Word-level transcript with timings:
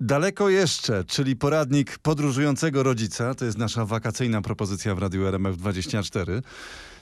Daleko 0.00 0.48
jeszcze, 0.48 1.04
czyli 1.04 1.36
poradnik 1.36 1.98
podróżującego 1.98 2.82
rodzica. 2.82 3.34
To 3.34 3.44
jest 3.44 3.58
nasza 3.58 3.84
wakacyjna 3.84 4.42
propozycja 4.42 4.94
w 4.94 4.98
Radiu 4.98 5.22
RMF24. 5.22 6.42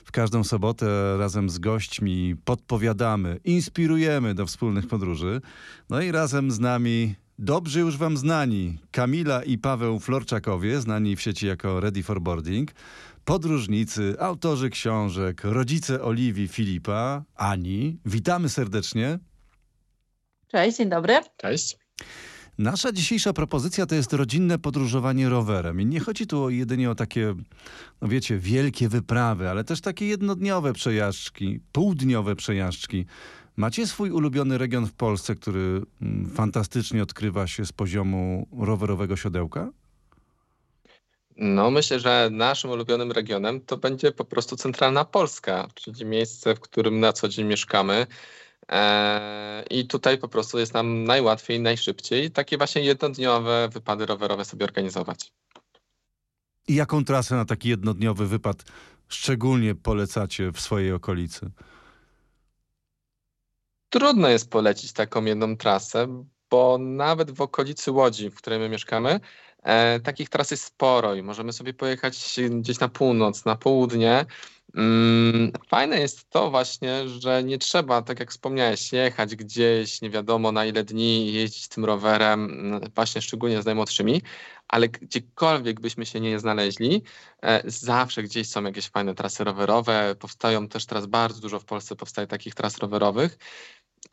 W 0.05 0.11
każdą 0.11 0.43
sobotę 0.43 1.17
razem 1.17 1.49
z 1.49 1.59
gośćmi 1.59 2.35
podpowiadamy, 2.45 3.39
inspirujemy 3.43 4.33
do 4.33 4.45
wspólnych 4.45 4.87
podróży. 4.87 5.41
No 5.89 6.01
i 6.01 6.11
razem 6.11 6.51
z 6.51 6.59
nami 6.59 7.15
dobrzy 7.39 7.79
już 7.79 7.97
wam 7.97 8.17
znani 8.17 8.79
Kamila 8.91 9.43
i 9.43 9.57
Paweł 9.57 9.99
Florczakowie, 9.99 10.81
znani 10.81 11.15
w 11.15 11.21
sieci 11.21 11.47
jako 11.47 11.79
Ready 11.79 12.03
for 12.03 12.21
Boarding. 12.21 12.71
Podróżnicy, 13.25 14.15
autorzy 14.19 14.69
książek, 14.69 15.41
rodzice 15.43 16.01
Oliwii, 16.01 16.47
Filipa, 16.47 17.23
Ani. 17.35 17.99
Witamy 18.05 18.49
serdecznie. 18.49 19.19
Cześć, 20.47 20.77
dzień 20.77 20.89
dobry. 20.89 21.21
Cześć. 21.37 21.77
Nasza 22.57 22.91
dzisiejsza 22.91 23.33
propozycja 23.33 23.85
to 23.85 23.95
jest 23.95 24.13
rodzinne 24.13 24.59
podróżowanie 24.59 25.29
rowerem. 25.29 25.81
I 25.81 25.85
nie 25.85 25.99
chodzi 25.99 26.27
tu 26.27 26.49
jedynie 26.49 26.91
o 26.91 26.95
takie, 26.95 27.35
no 28.01 28.07
wiecie, 28.07 28.37
wielkie 28.37 28.89
wyprawy, 28.89 29.49
ale 29.49 29.63
też 29.63 29.81
takie 29.81 30.05
jednodniowe 30.05 30.73
przejażdżki, 30.73 31.59
półdniowe 31.71 32.35
przejażdżki. 32.35 33.05
Macie 33.57 33.87
swój 33.87 34.11
ulubiony 34.11 34.57
region 34.57 34.85
w 34.85 34.93
Polsce, 34.93 35.35
który 35.35 35.81
mm, 36.01 36.29
fantastycznie 36.29 37.03
odkrywa 37.03 37.47
się 37.47 37.65
z 37.65 37.71
poziomu 37.71 38.47
rowerowego 38.59 39.15
siodełka? 39.15 39.71
No, 41.37 41.71
myślę, 41.71 41.99
że 41.99 42.29
naszym 42.31 42.69
ulubionym 42.69 43.11
regionem 43.11 43.61
to 43.61 43.77
będzie 43.77 44.11
po 44.11 44.25
prostu 44.25 44.55
centralna 44.55 45.05
Polska, 45.05 45.67
czyli 45.73 46.05
miejsce, 46.05 46.55
w 46.55 46.59
którym 46.59 46.99
na 46.99 47.13
co 47.13 47.29
dzień 47.29 47.47
mieszkamy. 47.47 48.07
Eee, 48.73 49.63
I 49.69 49.87
tutaj 49.87 50.17
po 50.17 50.27
prostu 50.27 50.59
jest 50.59 50.73
nam 50.73 51.03
najłatwiej, 51.03 51.59
najszybciej 51.59 52.31
takie 52.31 52.57
właśnie 52.57 52.81
jednodniowe 52.81 53.69
wypady 53.73 54.05
rowerowe 54.05 54.45
sobie 54.45 54.65
organizować. 54.65 55.33
I 56.67 56.75
jaką 56.75 57.05
trasę 57.05 57.35
na 57.35 57.45
taki 57.45 57.69
jednodniowy 57.69 58.27
wypad 58.27 58.63
szczególnie 59.07 59.75
polecacie 59.75 60.51
w 60.51 60.59
swojej 60.59 60.93
okolicy? 60.93 61.51
Trudno 63.89 64.29
jest 64.29 64.49
polecić 64.49 64.93
taką 64.93 65.25
jedną 65.25 65.57
trasę, 65.57 66.23
bo 66.49 66.77
nawet 66.77 67.31
w 67.31 67.41
okolicy 67.41 67.91
Łodzi, 67.91 68.29
w 68.29 68.35
której 68.35 68.59
my 68.59 68.69
mieszkamy, 68.69 69.19
e, 69.63 69.99
takich 69.99 70.29
tras 70.29 70.51
jest 70.51 70.63
sporo 70.63 71.15
i 71.15 71.23
możemy 71.23 71.53
sobie 71.53 71.73
pojechać 71.73 72.39
gdzieś 72.49 72.79
na 72.79 72.89
północ, 72.89 73.45
na 73.45 73.55
południe 73.55 74.25
Mm, 74.75 75.51
fajne 75.67 75.99
jest 75.99 76.29
to 76.29 76.51
właśnie, 76.51 77.07
że 77.07 77.43
nie 77.43 77.57
trzeba, 77.57 78.01
tak 78.01 78.19
jak 78.19 78.31
wspomniałeś, 78.31 78.93
jechać 78.93 79.35
gdzieś 79.35 80.01
nie 80.01 80.09
wiadomo 80.09 80.51
na 80.51 80.65
ile 80.65 80.83
dni 80.83 81.33
jeździć 81.33 81.67
tym 81.67 81.85
rowerem, 81.85 82.43
mm, 82.43 82.91
właśnie 82.95 83.21
szczególnie 83.21 83.61
z 83.61 83.65
najmłodszymi, 83.65 84.21
ale 84.67 84.89
gdziekolwiek 84.89 85.79
byśmy 85.79 86.05
się 86.05 86.19
nie 86.19 86.39
znaleźli, 86.39 87.03
e, 87.43 87.61
zawsze 87.65 88.23
gdzieś 88.23 88.49
są 88.49 88.63
jakieś 88.63 88.89
fajne 88.89 89.15
trasy 89.15 89.43
rowerowe. 89.43 90.15
Powstają 90.19 90.67
też 90.67 90.85
teraz 90.85 91.05
bardzo 91.05 91.41
dużo 91.41 91.59
w 91.59 91.65
Polsce 91.65 91.95
powstaje 91.95 92.27
takich 92.27 92.55
tras 92.55 92.77
rowerowych. 92.77 93.37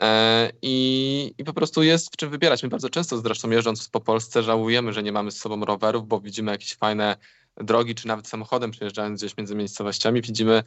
E, 0.00 0.50
I, 0.62 1.34
I 1.38 1.44
po 1.44 1.52
prostu 1.52 1.82
jest 1.82 2.12
w 2.14 2.16
czym 2.16 2.30
wybierać. 2.30 2.62
My 2.62 2.68
bardzo 2.68 2.90
często 2.90 3.18
zresztą 3.18 3.50
jeżdżąc 3.50 3.88
po 3.88 4.00
Polsce 4.00 4.42
żałujemy, 4.42 4.92
że 4.92 5.02
nie 5.02 5.12
mamy 5.12 5.30
z 5.30 5.38
sobą 5.38 5.64
rowerów, 5.64 6.08
bo 6.08 6.20
widzimy 6.20 6.52
jakieś 6.52 6.74
fajne 6.74 7.16
drogi, 7.56 7.94
czy 7.94 8.08
nawet 8.08 8.28
samochodem 8.28 8.70
przejeżdżając 8.70 9.20
gdzieś 9.20 9.36
między 9.36 9.54
miejscowościami, 9.54 10.22
widzimy, 10.22 10.62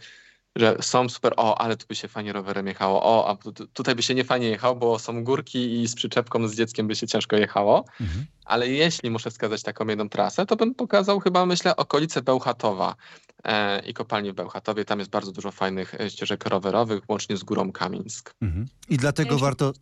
że 0.55 0.77
są 0.81 1.09
super, 1.09 1.33
o, 1.37 1.61
ale 1.61 1.77
tu 1.77 1.87
by 1.87 1.95
się 1.95 2.07
fajnie 2.07 2.33
rowerem 2.33 2.67
jechało, 2.67 3.03
o, 3.03 3.29
a 3.29 3.37
tutaj 3.73 3.95
by 3.95 4.03
się 4.03 4.15
nie 4.15 4.23
fajnie 4.23 4.47
jechało, 4.47 4.75
bo 4.75 4.99
są 4.99 5.23
górki 5.23 5.81
i 5.81 5.87
z 5.87 5.95
przyczepką 5.95 6.47
z 6.47 6.55
dzieckiem 6.55 6.87
by 6.87 6.95
się 6.95 7.07
ciężko 7.07 7.35
jechało. 7.35 7.85
Mhm. 8.01 8.25
Ale 8.45 8.69
jeśli 8.69 9.09
muszę 9.09 9.31
wskazać 9.31 9.63
taką 9.63 9.87
jedną 9.87 10.09
trasę, 10.09 10.45
to 10.45 10.55
bym 10.55 10.75
pokazał 10.75 11.19
chyba, 11.19 11.45
myślę, 11.45 11.75
okolice 11.75 12.21
Bełchatowa 12.21 12.95
i 13.87 13.93
kopalni 13.93 14.31
w 14.31 14.35
Bełchatowie. 14.35 14.85
Tam 14.85 14.99
jest 14.99 15.11
bardzo 15.11 15.31
dużo 15.31 15.51
fajnych 15.51 15.95
e, 16.01 16.09
ścieżek 16.09 16.45
rowerowych, 16.45 17.03
łącznie 17.07 17.37
z 17.37 17.43
Górą 17.43 17.71
Kamińsk. 17.71 18.33
Mhm. 18.41 18.67
I 18.89 18.97
dlatego 18.97 19.37
warto... 19.37 19.73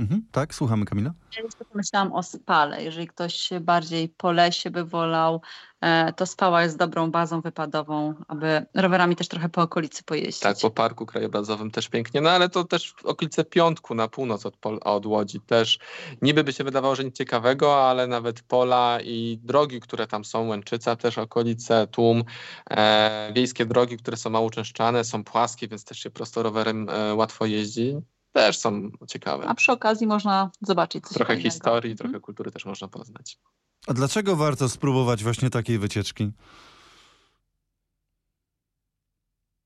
Mhm, 0.00 0.22
tak, 0.32 0.54
słuchamy 0.54 0.84
Kamila. 0.84 1.12
Ja 1.36 1.42
jeszcze 1.42 1.64
pomyślałam 1.64 2.12
o 2.12 2.22
spale. 2.22 2.84
Jeżeli 2.84 3.06
ktoś 3.06 3.50
bardziej 3.60 4.08
po 4.08 4.32
lesie 4.32 4.70
by 4.70 4.84
wolał, 4.84 5.40
e, 5.80 6.12
to 6.12 6.26
spała 6.26 6.62
jest 6.62 6.78
dobrą 6.78 7.10
bazą 7.10 7.40
wypadową, 7.40 8.14
aby 8.28 8.66
rowerami 8.74 9.16
też 9.16 9.28
trochę 9.28 9.48
po 9.48 9.62
okolicy 9.62 10.04
pojeździć. 10.04 10.40
Tak, 10.40 10.56
po 10.62 10.70
parku 10.70 11.06
krajobrazowym 11.06 11.70
też 11.70 11.88
pięknie, 11.88 12.20
no 12.20 12.30
ale 12.30 12.48
to 12.48 12.64
też 12.64 12.92
w 12.92 13.06
okolice 13.06 13.44
Piątku 13.44 13.94
na 13.94 14.08
północ 14.08 14.46
od, 14.46 14.56
od 14.84 15.06
Łodzi 15.06 15.40
też. 15.40 15.78
Niby 16.22 16.44
by 16.44 16.52
się 16.52 16.64
wydawało, 16.64 16.96
że 16.96 17.04
nic 17.04 17.16
ciekawego, 17.16 17.88
ale 17.88 18.06
nawet 18.06 18.42
pola 18.42 18.98
i 19.04 19.38
drogi, 19.42 19.80
które 19.80 20.06
tam 20.06 20.24
są, 20.24 20.48
Łęczyca 20.48 20.96
też 20.96 21.18
okolice, 21.18 21.86
Tłum, 21.86 22.24
e, 22.70 23.32
wiejskie 23.34 23.66
drogi, 23.66 23.96
które 23.96 24.16
są 24.16 24.30
mało 24.30 24.46
uczęszczane, 24.46 25.04
są 25.04 25.24
płaskie, 25.24 25.68
więc 25.68 25.84
też 25.84 25.98
się 25.98 26.10
prosto 26.10 26.42
rowerem 26.42 26.88
e, 26.88 27.14
łatwo 27.14 27.46
jeździ 27.46 27.96
też 28.32 28.58
są 28.58 28.90
ciekawe. 29.08 29.44
A 29.48 29.54
przy 29.54 29.72
okazji 29.72 30.06
można 30.06 30.50
zobaczyć 30.60 31.04
coś 31.04 31.14
Trochę 31.14 31.34
fajnego. 31.34 31.50
historii, 31.50 31.96
trochę 31.96 32.08
mhm. 32.08 32.22
kultury 32.22 32.50
też 32.50 32.64
można 32.64 32.88
poznać. 32.88 33.38
A 33.86 33.94
dlaczego 33.94 34.36
warto 34.36 34.68
spróbować 34.68 35.22
właśnie 35.22 35.50
takiej 35.50 35.78
wycieczki? 35.78 36.32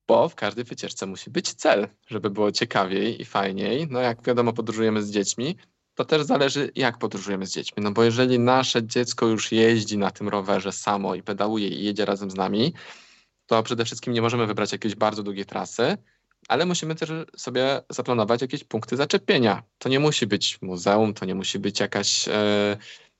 Bo 0.08 0.28
w 0.28 0.34
każdej 0.34 0.64
wycieczce 0.64 1.06
musi 1.06 1.30
być 1.30 1.54
cel, 1.54 1.88
żeby 2.06 2.30
było 2.30 2.52
ciekawiej 2.52 3.22
i 3.22 3.24
fajniej. 3.24 3.86
No 3.90 4.00
jak 4.00 4.22
wiadomo, 4.22 4.52
podróżujemy 4.52 5.02
z 5.02 5.10
dziećmi, 5.10 5.56
to 5.94 6.04
też 6.04 6.22
zależy, 6.22 6.72
jak 6.74 6.98
podróżujemy 6.98 7.46
z 7.46 7.52
dziećmi. 7.52 7.82
No 7.82 7.90
bo 7.90 8.04
jeżeli 8.04 8.38
nasze 8.38 8.86
dziecko 8.86 9.26
już 9.26 9.52
jeździ 9.52 9.98
na 9.98 10.10
tym 10.10 10.28
rowerze 10.28 10.72
samo 10.72 11.14
i 11.14 11.22
pedałuje 11.22 11.68
i 11.68 11.84
jedzie 11.84 12.04
razem 12.04 12.30
z 12.30 12.34
nami, 12.34 12.74
to 13.46 13.62
przede 13.62 13.84
wszystkim 13.84 14.12
nie 14.12 14.22
możemy 14.22 14.46
wybrać 14.46 14.72
jakiejś 14.72 14.94
bardzo 14.94 15.22
długiej 15.22 15.46
trasy, 15.46 15.96
ale 16.48 16.66
musimy 16.66 16.94
też 16.94 17.10
sobie 17.36 17.82
zaplanować 17.90 18.42
jakieś 18.42 18.64
punkty 18.64 18.96
zaczepienia. 18.96 19.62
To 19.78 19.88
nie 19.88 20.00
musi 20.00 20.26
być 20.26 20.62
muzeum, 20.62 21.14
to 21.14 21.24
nie 21.24 21.34
musi 21.34 21.58
być 21.58 21.80
jakaś 21.80 22.28
e, 22.28 22.76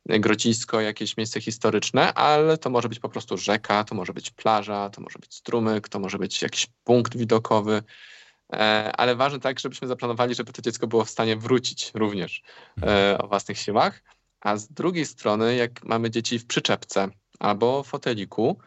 grodzisko, 0.07 0.81
jakieś 0.81 1.17
miejsce 1.17 1.41
historyczne, 1.41 2.15
ale 2.15 2.59
to 2.59 2.71
może 2.71 2.89
być 2.89 3.01
po 3.01 3.09
prostu 3.09 3.39
rzeka, 3.39 3.85
to 3.85 3.95
może 3.95 4.13
być 4.13 4.31
plaża, 4.31 4.91
to 4.91 5.01
może 5.01 5.19
być 5.19 5.35
strumyk, 5.35 5.89
to 5.89 5.99
może 5.99 6.19
być 6.19 6.43
jakiś 6.43 6.67
punkt 6.85 7.17
widokowy. 7.17 7.83
E, 8.53 8.93
ale 8.97 9.17
ważne 9.17 9.41
tak, 9.41 9.61
żebyśmy 9.61 9.89
zaplanowali, 9.89 10.35
żeby 10.35 10.53
to 10.53 10.63
dziecko 10.63 10.87
było 10.87 11.05
w 11.05 11.11
stanie 11.11 11.37
wrócić 11.37 11.91
również 11.95 12.43
e, 12.83 13.19
o 13.19 13.29
własnych 13.29 13.59
siłach. 13.59 14.03
A 14.41 14.57
z 14.57 14.69
drugiej 14.69 15.07
strony, 15.07 15.57
jak 15.57 15.85
mamy 15.85 16.11
dzieci 16.11 16.39
w 16.39 16.47
przyczepce 16.47 17.09
albo 17.39 17.83
w 17.83 17.87
foteliku, 17.87 18.59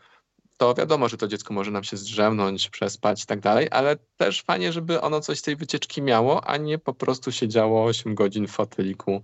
to 0.58 0.74
wiadomo, 0.74 1.10
że 1.10 1.18
to 1.18 1.28
dziecko 1.28 1.54
może 1.54 1.72
nam 1.72 1.84
się 1.84 1.98
zdrzemnąć, 1.98 2.70
przespać 2.70 3.24
i 3.24 3.26
tak 3.26 3.40
dalej, 3.40 3.68
ale 3.72 3.98
też 4.18 4.42
fajnie, 4.42 4.74
żeby 4.74 5.02
ono 5.02 5.22
coś 5.22 5.40
z 5.40 5.42
tej 5.42 5.56
wycieczki 5.56 6.02
miało, 6.02 6.48
a 6.48 6.58
nie 6.58 6.78
po 6.78 6.94
prostu 6.94 7.32
siedziało 7.32 7.86
8 7.86 8.16
godzin 8.16 8.48
w 8.48 8.52
foteliku 8.52 9.24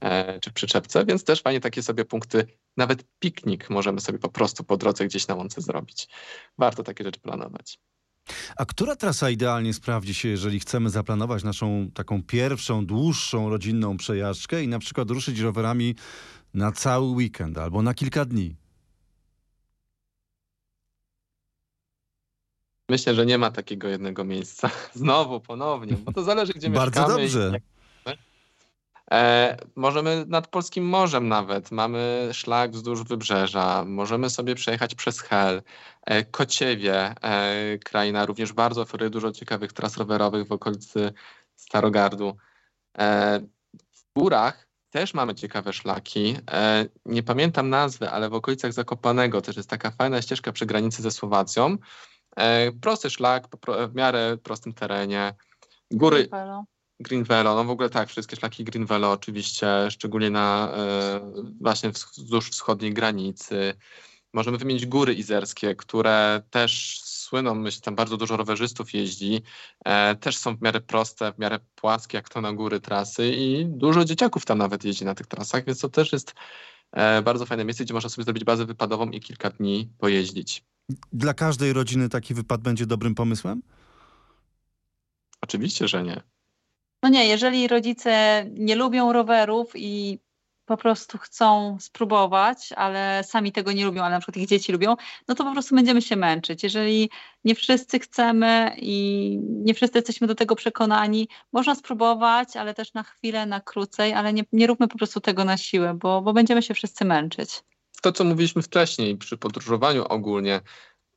e, 0.00 0.40
czy 0.40 0.52
przyczepce, 0.52 1.04
więc 1.04 1.24
też 1.24 1.42
fajnie 1.42 1.60
takie 1.60 1.82
sobie 1.82 2.04
punkty, 2.04 2.46
nawet 2.76 3.04
piknik 3.18 3.70
możemy 3.70 4.00
sobie 4.00 4.18
po 4.18 4.28
prostu 4.28 4.64
po 4.64 4.76
drodze 4.76 5.06
gdzieś 5.06 5.28
na 5.28 5.34
łące 5.34 5.60
zrobić. 5.60 6.08
Warto 6.58 6.82
takie 6.82 7.04
rzeczy 7.04 7.20
planować. 7.20 7.78
A 8.56 8.64
która 8.64 8.96
trasa 8.96 9.30
idealnie 9.30 9.74
sprawdzi 9.74 10.14
się, 10.14 10.28
jeżeli 10.28 10.60
chcemy 10.60 10.90
zaplanować 10.90 11.44
naszą 11.44 11.90
taką 11.94 12.22
pierwszą, 12.22 12.86
dłuższą 12.86 13.50
rodzinną 13.50 13.96
przejażdżkę 13.96 14.62
i 14.62 14.68
na 14.68 14.78
przykład 14.78 15.10
ruszyć 15.10 15.40
rowerami 15.40 15.94
na 16.54 16.72
cały 16.72 17.06
weekend 17.06 17.58
albo 17.58 17.82
na 17.82 17.94
kilka 17.94 18.24
dni? 18.24 18.56
Myślę, 22.88 23.14
że 23.14 23.26
nie 23.26 23.38
ma 23.38 23.50
takiego 23.50 23.88
jednego 23.88 24.24
miejsca. 24.24 24.70
Znowu, 24.94 25.40
ponownie, 25.40 25.96
bo 25.96 26.12
to 26.12 26.22
zależy, 26.22 26.52
gdzie 26.52 26.70
Bardzo 26.84 27.00
mieszkamy. 27.00 27.24
Bardzo 27.24 27.38
dobrze. 27.40 27.60
E, 29.10 29.56
możemy 29.76 30.24
nad 30.28 30.48
Polskim 30.48 30.84
Morzem 30.84 31.28
nawet. 31.28 31.70
Mamy 31.70 32.28
szlak 32.32 32.70
wzdłuż 32.70 33.02
wybrzeża. 33.02 33.84
Możemy 33.84 34.30
sobie 34.30 34.54
przejechać 34.54 34.94
przez 34.94 35.20
Hel. 35.20 35.62
E, 36.02 36.24
Kociewie, 36.24 37.14
e, 37.22 37.78
kraina 37.78 38.26
również 38.26 38.52
bardzo 38.52 38.82
oferuje 38.82 39.10
dużo 39.10 39.32
ciekawych 39.32 39.72
tras 39.72 39.96
rowerowych 39.96 40.46
w 40.46 40.52
okolicy 40.52 41.12
Starogardu. 41.56 42.36
E, 42.98 43.40
w 43.74 44.20
górach 44.20 44.68
też 44.90 45.14
mamy 45.14 45.34
ciekawe 45.34 45.72
szlaki. 45.72 46.36
E, 46.50 46.86
nie 47.04 47.22
pamiętam 47.22 47.68
nazwy, 47.68 48.10
ale 48.10 48.28
w 48.28 48.34
okolicach 48.34 48.72
Zakopanego 48.72 49.42
też 49.42 49.56
jest 49.56 49.70
taka 49.70 49.90
fajna 49.90 50.22
ścieżka 50.22 50.52
przy 50.52 50.66
granicy 50.66 51.02
ze 51.02 51.10
Słowacją. 51.10 51.76
E, 52.36 52.72
prosty 52.72 53.10
szlak, 53.10 53.48
w 53.88 53.94
miarę 53.94 54.36
prostym 54.42 54.72
terenie. 54.72 55.34
Góry. 55.90 56.28
Green 57.00 57.24
Velo, 57.24 57.54
no 57.54 57.64
w 57.64 57.70
ogóle 57.70 57.90
tak, 57.90 58.08
wszystkie 58.08 58.36
szlaki 58.36 58.64
Green 58.64 58.86
Velo 58.86 59.12
oczywiście, 59.12 59.66
szczególnie 59.90 60.30
na 60.30 60.72
właśnie 61.60 61.90
wzdłuż 61.90 62.50
wschodniej 62.50 62.94
granicy. 62.94 63.74
Możemy 64.32 64.58
wymienić 64.58 64.86
góry 64.86 65.14
izerskie, 65.14 65.74
które 65.74 66.42
też 66.50 67.00
słyną, 67.04 67.54
myślę, 67.54 67.80
tam 67.82 67.94
bardzo 67.94 68.16
dużo 68.16 68.36
rowerzystów 68.36 68.94
jeździ. 68.94 69.42
E, 69.84 70.16
też 70.16 70.36
są 70.36 70.56
w 70.56 70.62
miarę 70.62 70.80
proste, 70.80 71.32
w 71.32 71.38
miarę 71.38 71.58
płaskie, 71.74 72.18
jak 72.18 72.28
to 72.28 72.40
na 72.40 72.52
góry 72.52 72.80
trasy 72.80 73.28
i 73.28 73.66
dużo 73.66 74.04
dzieciaków 74.04 74.44
tam 74.44 74.58
nawet 74.58 74.84
jeździ 74.84 75.04
na 75.04 75.14
tych 75.14 75.26
trasach, 75.26 75.64
więc 75.64 75.80
to 75.80 75.88
też 75.88 76.12
jest 76.12 76.34
e, 76.92 77.22
bardzo 77.22 77.46
fajne 77.46 77.64
miejsce, 77.64 77.84
gdzie 77.84 77.94
można 77.94 78.10
sobie 78.10 78.24
zrobić 78.24 78.44
bazę 78.44 78.66
wypadową 78.66 79.10
i 79.10 79.20
kilka 79.20 79.50
dni 79.50 79.90
pojeździć. 79.98 80.64
Dla 81.12 81.34
każdej 81.34 81.72
rodziny 81.72 82.08
taki 82.08 82.34
wypad 82.34 82.60
będzie 82.60 82.86
dobrym 82.86 83.14
pomysłem? 83.14 83.62
Oczywiście, 85.40 85.88
że 85.88 86.02
nie. 86.02 86.22
No 87.02 87.08
nie, 87.08 87.26
jeżeli 87.26 87.68
rodzice 87.68 88.44
nie 88.50 88.76
lubią 88.76 89.12
rowerów 89.12 89.72
i 89.74 90.18
po 90.66 90.76
prostu 90.76 91.18
chcą 91.18 91.76
spróbować, 91.80 92.72
ale 92.72 93.24
sami 93.24 93.52
tego 93.52 93.72
nie 93.72 93.84
lubią, 93.84 94.02
ale 94.02 94.14
na 94.14 94.20
przykład 94.20 94.36
ich 94.36 94.48
dzieci 94.48 94.72
lubią, 94.72 94.96
no 95.28 95.34
to 95.34 95.44
po 95.44 95.52
prostu 95.52 95.74
będziemy 95.74 96.02
się 96.02 96.16
męczyć. 96.16 96.62
Jeżeli 96.62 97.10
nie 97.44 97.54
wszyscy 97.54 97.98
chcemy 97.98 98.76
i 98.78 99.38
nie 99.42 99.74
wszyscy 99.74 99.98
jesteśmy 99.98 100.26
do 100.26 100.34
tego 100.34 100.56
przekonani, 100.56 101.28
można 101.52 101.74
spróbować, 101.74 102.56
ale 102.56 102.74
też 102.74 102.94
na 102.94 103.02
chwilę, 103.02 103.46
na 103.46 103.60
krócej, 103.60 104.12
ale 104.12 104.32
nie, 104.32 104.44
nie 104.52 104.66
róbmy 104.66 104.88
po 104.88 104.98
prostu 104.98 105.20
tego 105.20 105.44
na 105.44 105.56
siłę, 105.56 105.94
bo, 105.94 106.22
bo 106.22 106.32
będziemy 106.32 106.62
się 106.62 106.74
wszyscy 106.74 107.04
męczyć. 107.04 107.62
To, 108.02 108.12
co 108.12 108.24
mówiliśmy 108.24 108.62
wcześniej 108.62 109.16
przy 109.16 109.36
podróżowaniu 109.36 110.04
ogólnie, 110.04 110.60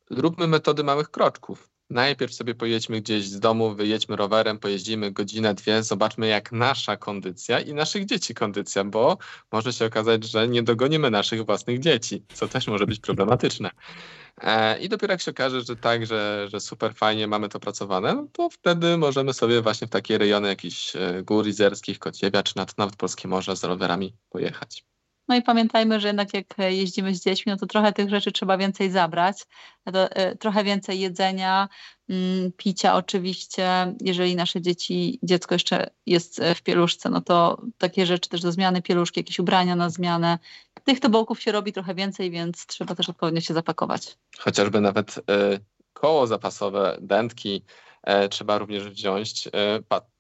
róbmy 0.10 0.48
metody 0.48 0.84
małych 0.84 1.12
kroczków. 1.12 1.70
Najpierw 1.90 2.34
sobie 2.34 2.56
pojedźmy 2.56 3.02
gdzieś 3.02 3.26
z 3.26 3.40
domu, 3.40 3.76
wyjedźmy 3.76 4.16
rowerem, 4.16 4.60
pojeździmy 4.60 5.12
godzinę, 5.12 5.54
dwie, 5.54 5.84
zobaczmy 5.84 6.28
jak 6.28 6.52
nasza 6.52 6.98
kondycja 6.98 7.60
i 7.60 7.74
naszych 7.74 8.06
dzieci 8.06 8.34
kondycja, 8.34 8.84
bo 8.84 9.18
może 9.52 9.74
się 9.74 9.86
okazać, 9.86 10.24
że 10.24 10.48
nie 10.48 10.64
dogonimy 10.64 11.12
naszych 11.12 11.46
własnych 11.46 11.80
dzieci, 11.80 12.24
co 12.34 12.48
też 12.48 12.68
może 12.68 12.86
być 12.86 13.00
problematyczne. 13.00 13.70
E, 14.42 14.80
I 14.80 14.90
dopiero 14.90 15.14
jak 15.14 15.22
się 15.22 15.32
okaże, 15.32 15.62
że 15.62 15.76
tak, 15.76 16.06
że, 16.06 16.48
że 16.52 16.60
super 16.60 16.96
fajnie 16.96 17.28
mamy 17.28 17.50
to 17.50 17.60
pracowane, 17.60 18.14
no 18.14 18.28
to 18.34 18.50
wtedy 18.50 18.98
możemy 18.98 19.34
sobie 19.34 19.62
właśnie 19.62 19.88
w 19.88 19.90
takie 19.90 20.18
rejony 20.18 20.48
jakichś 20.48 20.96
e, 20.96 21.24
gór 21.24 21.48
izerskich, 21.48 22.00
Kociewia, 22.00 22.44
czy 22.44 22.58
nawet, 22.58 22.78
nawet 22.78 22.96
Polskie 22.96 23.28
Morze 23.28 23.56
z 23.56 23.64
rowerami 23.64 24.16
pojechać. 24.30 24.86
No 25.30 25.36
i 25.36 25.42
pamiętajmy, 25.42 26.00
że 26.00 26.08
jednak 26.08 26.34
jak 26.34 26.46
jeździmy 26.58 27.16
z 27.16 27.24
dziećmi, 27.24 27.52
no 27.52 27.58
to 27.58 27.66
trochę 27.66 27.94
tych 27.94 28.10
rzeczy 28.10 28.32
trzeba 28.32 28.58
więcej 28.58 28.92
zabrać, 28.92 29.46
to, 29.94 30.12
e, 30.12 30.36
trochę 30.36 30.64
więcej 30.64 31.00
jedzenia, 31.00 31.70
mm, 32.10 32.52
picia 32.58 32.96
oczywiście. 32.96 33.96
Jeżeli 34.02 34.36
nasze 34.36 34.62
dzieci, 34.62 35.20
dziecko 35.24 35.56
jeszcze 35.56 35.90
jest 36.06 36.40
e, 36.40 36.56
w 36.56 36.62
pieluszce, 36.62 37.10
no 37.10 37.22
to 37.22 37.62
takie 37.78 38.06
rzeczy 38.06 38.30
też 38.30 38.42
do 38.42 38.52
zmiany 38.52 38.82
pieluszki, 38.82 39.20
jakieś 39.20 39.40
ubrania 39.40 39.76
na 39.76 39.90
zmianę. 39.90 40.40
Tych 40.84 41.00
tobołków 41.00 41.42
się 41.42 41.52
robi 41.52 41.74
trochę 41.74 41.96
więcej, 41.96 42.32
więc 42.32 42.66
trzeba 42.66 42.96
też 42.96 43.10
odpowiednio 43.10 43.42
się 43.42 43.54
zapakować. 43.54 44.18
Chociażby 44.40 44.82
nawet 44.82 45.18
y, 45.18 45.22
koło 45.94 46.28
zapasowe, 46.28 46.98
dętki 47.02 47.64
trzeba 48.30 48.58
również 48.58 48.90
wziąć. 48.90 49.50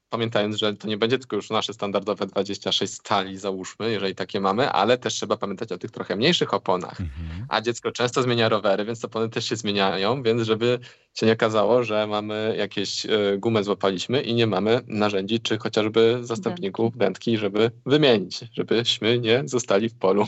Pamiętając, 0.10 0.56
że 0.56 0.74
to 0.74 0.88
nie 0.88 0.98
będzie 0.98 1.20
tylko 1.20 1.36
już 1.36 1.50
nasze 1.50 1.74
standardowe 1.74 2.26
26 2.26 2.94
stali, 2.94 3.38
załóżmy, 3.38 3.92
jeżeli 3.92 4.16
takie 4.16 4.40
mamy, 4.40 4.72
ale 4.72 4.98
też 4.98 5.14
trzeba 5.14 5.38
pamiętać 5.38 5.72
o 5.72 5.78
tych 5.78 5.92
trochę 5.92 6.16
mniejszych 6.16 6.54
oponach. 6.54 7.02
Mhm. 7.02 7.46
A 7.50 7.62
dziecko 7.62 7.92
często 7.92 8.22
zmienia 8.22 8.50
rowery, 8.50 8.86
więc 8.86 9.06
opony 9.06 9.30
też 9.30 9.46
się 9.46 9.56
zmieniają, 9.56 10.24
więc 10.24 10.42
żeby 10.42 10.80
się 11.14 11.26
nie 11.26 11.34
okazało, 11.34 11.84
że 11.84 12.08
mamy 12.08 12.56
jakieś 12.58 13.06
y, 13.06 13.38
gumę 13.38 13.64
złapaliśmy 13.64 14.22
i 14.22 14.34
nie 14.34 14.48
mamy 14.48 14.82
narzędzi, 14.88 15.40
czy 15.40 15.58
chociażby 15.58 16.20
zastępników 16.22 16.98
dętki, 16.98 17.38
żeby 17.38 17.72
wymienić, 17.86 18.40
żebyśmy 18.54 19.20
nie 19.20 19.44
zostali 19.46 19.90
w 19.90 19.96
polu. 19.96 20.28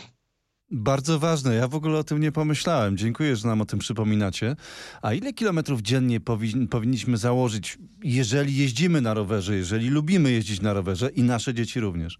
Bardzo 0.71 1.19
ważne. 1.19 1.55
Ja 1.55 1.67
w 1.67 1.75
ogóle 1.75 1.99
o 1.99 2.03
tym 2.03 2.19
nie 2.19 2.31
pomyślałem. 2.31 2.97
Dziękuję, 2.97 3.35
że 3.35 3.47
nam 3.47 3.61
o 3.61 3.65
tym 3.65 3.79
przypominacie. 3.79 4.55
A 5.01 5.13
ile 5.13 5.33
kilometrów 5.33 5.81
dziennie 5.81 6.19
powin 6.19 6.67
powinniśmy 6.67 7.17
założyć, 7.17 7.77
jeżeli 8.03 8.57
jeździmy 8.57 9.01
na 9.01 9.13
rowerze, 9.13 9.55
jeżeli 9.55 9.89
lubimy 9.89 10.31
jeździć 10.31 10.61
na 10.61 10.73
rowerze 10.73 11.09
i 11.09 11.23
nasze 11.23 11.53
dzieci 11.53 11.79
również? 11.79 12.19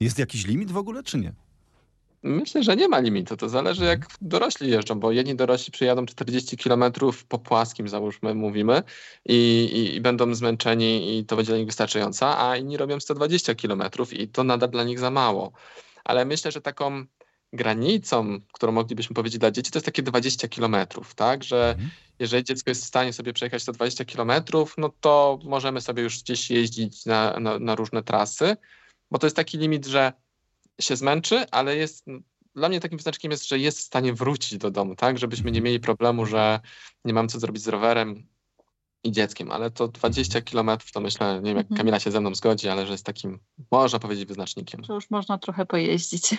Jest 0.00 0.18
jakiś 0.18 0.46
limit 0.46 0.72
w 0.72 0.76
ogóle, 0.76 1.02
czy 1.02 1.18
nie? 1.18 1.32
Myślę, 2.22 2.62
że 2.62 2.76
nie 2.76 2.88
ma 2.88 2.98
limitu. 2.98 3.36
To 3.36 3.48
zależy, 3.48 3.84
jak 3.84 4.06
dorośli 4.20 4.70
jeżdżą, 4.70 5.00
bo 5.00 5.12
jedni 5.12 5.34
dorośli 5.34 5.72
przyjadą 5.72 6.06
40 6.06 6.56
km 6.56 6.84
po 7.28 7.38
płaskim, 7.38 7.88
załóżmy, 7.88 8.34
mówimy, 8.34 8.82
i, 9.26 9.34
i, 9.74 9.96
i, 9.96 10.00
będą 10.00 10.34
zmęczeni, 10.34 11.18
i 11.18 11.24
to 11.24 11.36
będzie 11.36 11.52
dla 11.52 11.58
nich 11.58 11.66
wystarczająca, 11.66 12.48
a 12.48 12.56
inni 12.56 12.76
robią 12.76 13.00
120 13.00 13.54
km 13.54 13.82
i 14.12 14.28
to 14.28 14.44
nadal 14.44 14.70
dla 14.70 14.84
nich 14.84 14.98
za 14.98 15.10
mało 15.10 15.52
ale 16.04 16.24
myślę, 16.24 16.52
że 16.52 16.60
taką 16.60 17.04
granicą, 17.52 18.40
którą 18.52 18.72
moglibyśmy 18.72 19.14
powiedzieć 19.14 19.38
dla 19.38 19.50
dzieci, 19.50 19.70
to 19.70 19.78
jest 19.78 19.86
takie 19.86 20.02
20 20.02 20.48
kilometrów, 20.48 21.14
tak? 21.14 21.44
Że 21.44 21.70
mhm. 21.70 21.90
jeżeli 22.18 22.44
dziecko 22.44 22.70
jest 22.70 22.82
w 22.82 22.86
stanie 22.86 23.12
sobie 23.12 23.32
przejechać 23.32 23.64
te 23.64 23.72
20 23.72 24.04
kilometrów, 24.04 24.74
no 24.78 24.90
to 25.00 25.38
możemy 25.44 25.80
sobie 25.80 26.02
już 26.02 26.22
gdzieś 26.22 26.50
jeździć 26.50 27.06
na, 27.06 27.40
na, 27.40 27.58
na, 27.58 27.74
różne 27.74 28.02
trasy, 28.02 28.56
bo 29.10 29.18
to 29.18 29.26
jest 29.26 29.36
taki 29.36 29.58
limit, 29.58 29.86
że 29.86 30.12
się 30.80 30.96
zmęczy, 30.96 31.50
ale 31.50 31.76
jest. 31.76 32.06
Dla 32.54 32.68
mnie 32.68 32.80
takim 32.80 32.98
wyznacznikiem 32.98 33.30
jest, 33.30 33.48
że 33.48 33.58
jest 33.58 33.78
w 33.78 33.82
stanie 33.82 34.12
wrócić 34.12 34.58
do 34.58 34.70
domu, 34.70 34.96
tak? 34.96 35.18
Żebyśmy 35.18 35.50
nie 35.50 35.58
mhm. 35.58 35.64
mieli 35.64 35.80
problemu, 35.80 36.26
że 36.26 36.60
nie 37.04 37.14
mam 37.14 37.28
co 37.28 37.40
zrobić 37.40 37.62
z 37.62 37.68
rowerem 37.68 38.26
i 39.04 39.12
dzieckiem, 39.12 39.50
ale 39.52 39.70
to 39.70 39.88
20 39.88 40.40
kilometrów 40.40 40.92
to 40.92 41.00
myślę, 41.00 41.34
nie 41.34 41.50
wiem 41.50 41.56
jak 41.56 41.66
mhm. 41.66 41.78
Kamila 41.78 42.00
się 42.00 42.10
ze 42.10 42.20
mną 42.20 42.34
zgodzi, 42.34 42.68
ale 42.68 42.86
że 42.86 42.92
jest 42.92 43.06
takim, 43.06 43.38
można 43.70 43.98
powiedzieć, 43.98 44.24
wyznacznikiem. 44.24 44.84
Że 44.84 44.94
już 44.94 45.10
można 45.10 45.38
trochę 45.38 45.66
pojeździć. 45.66 46.34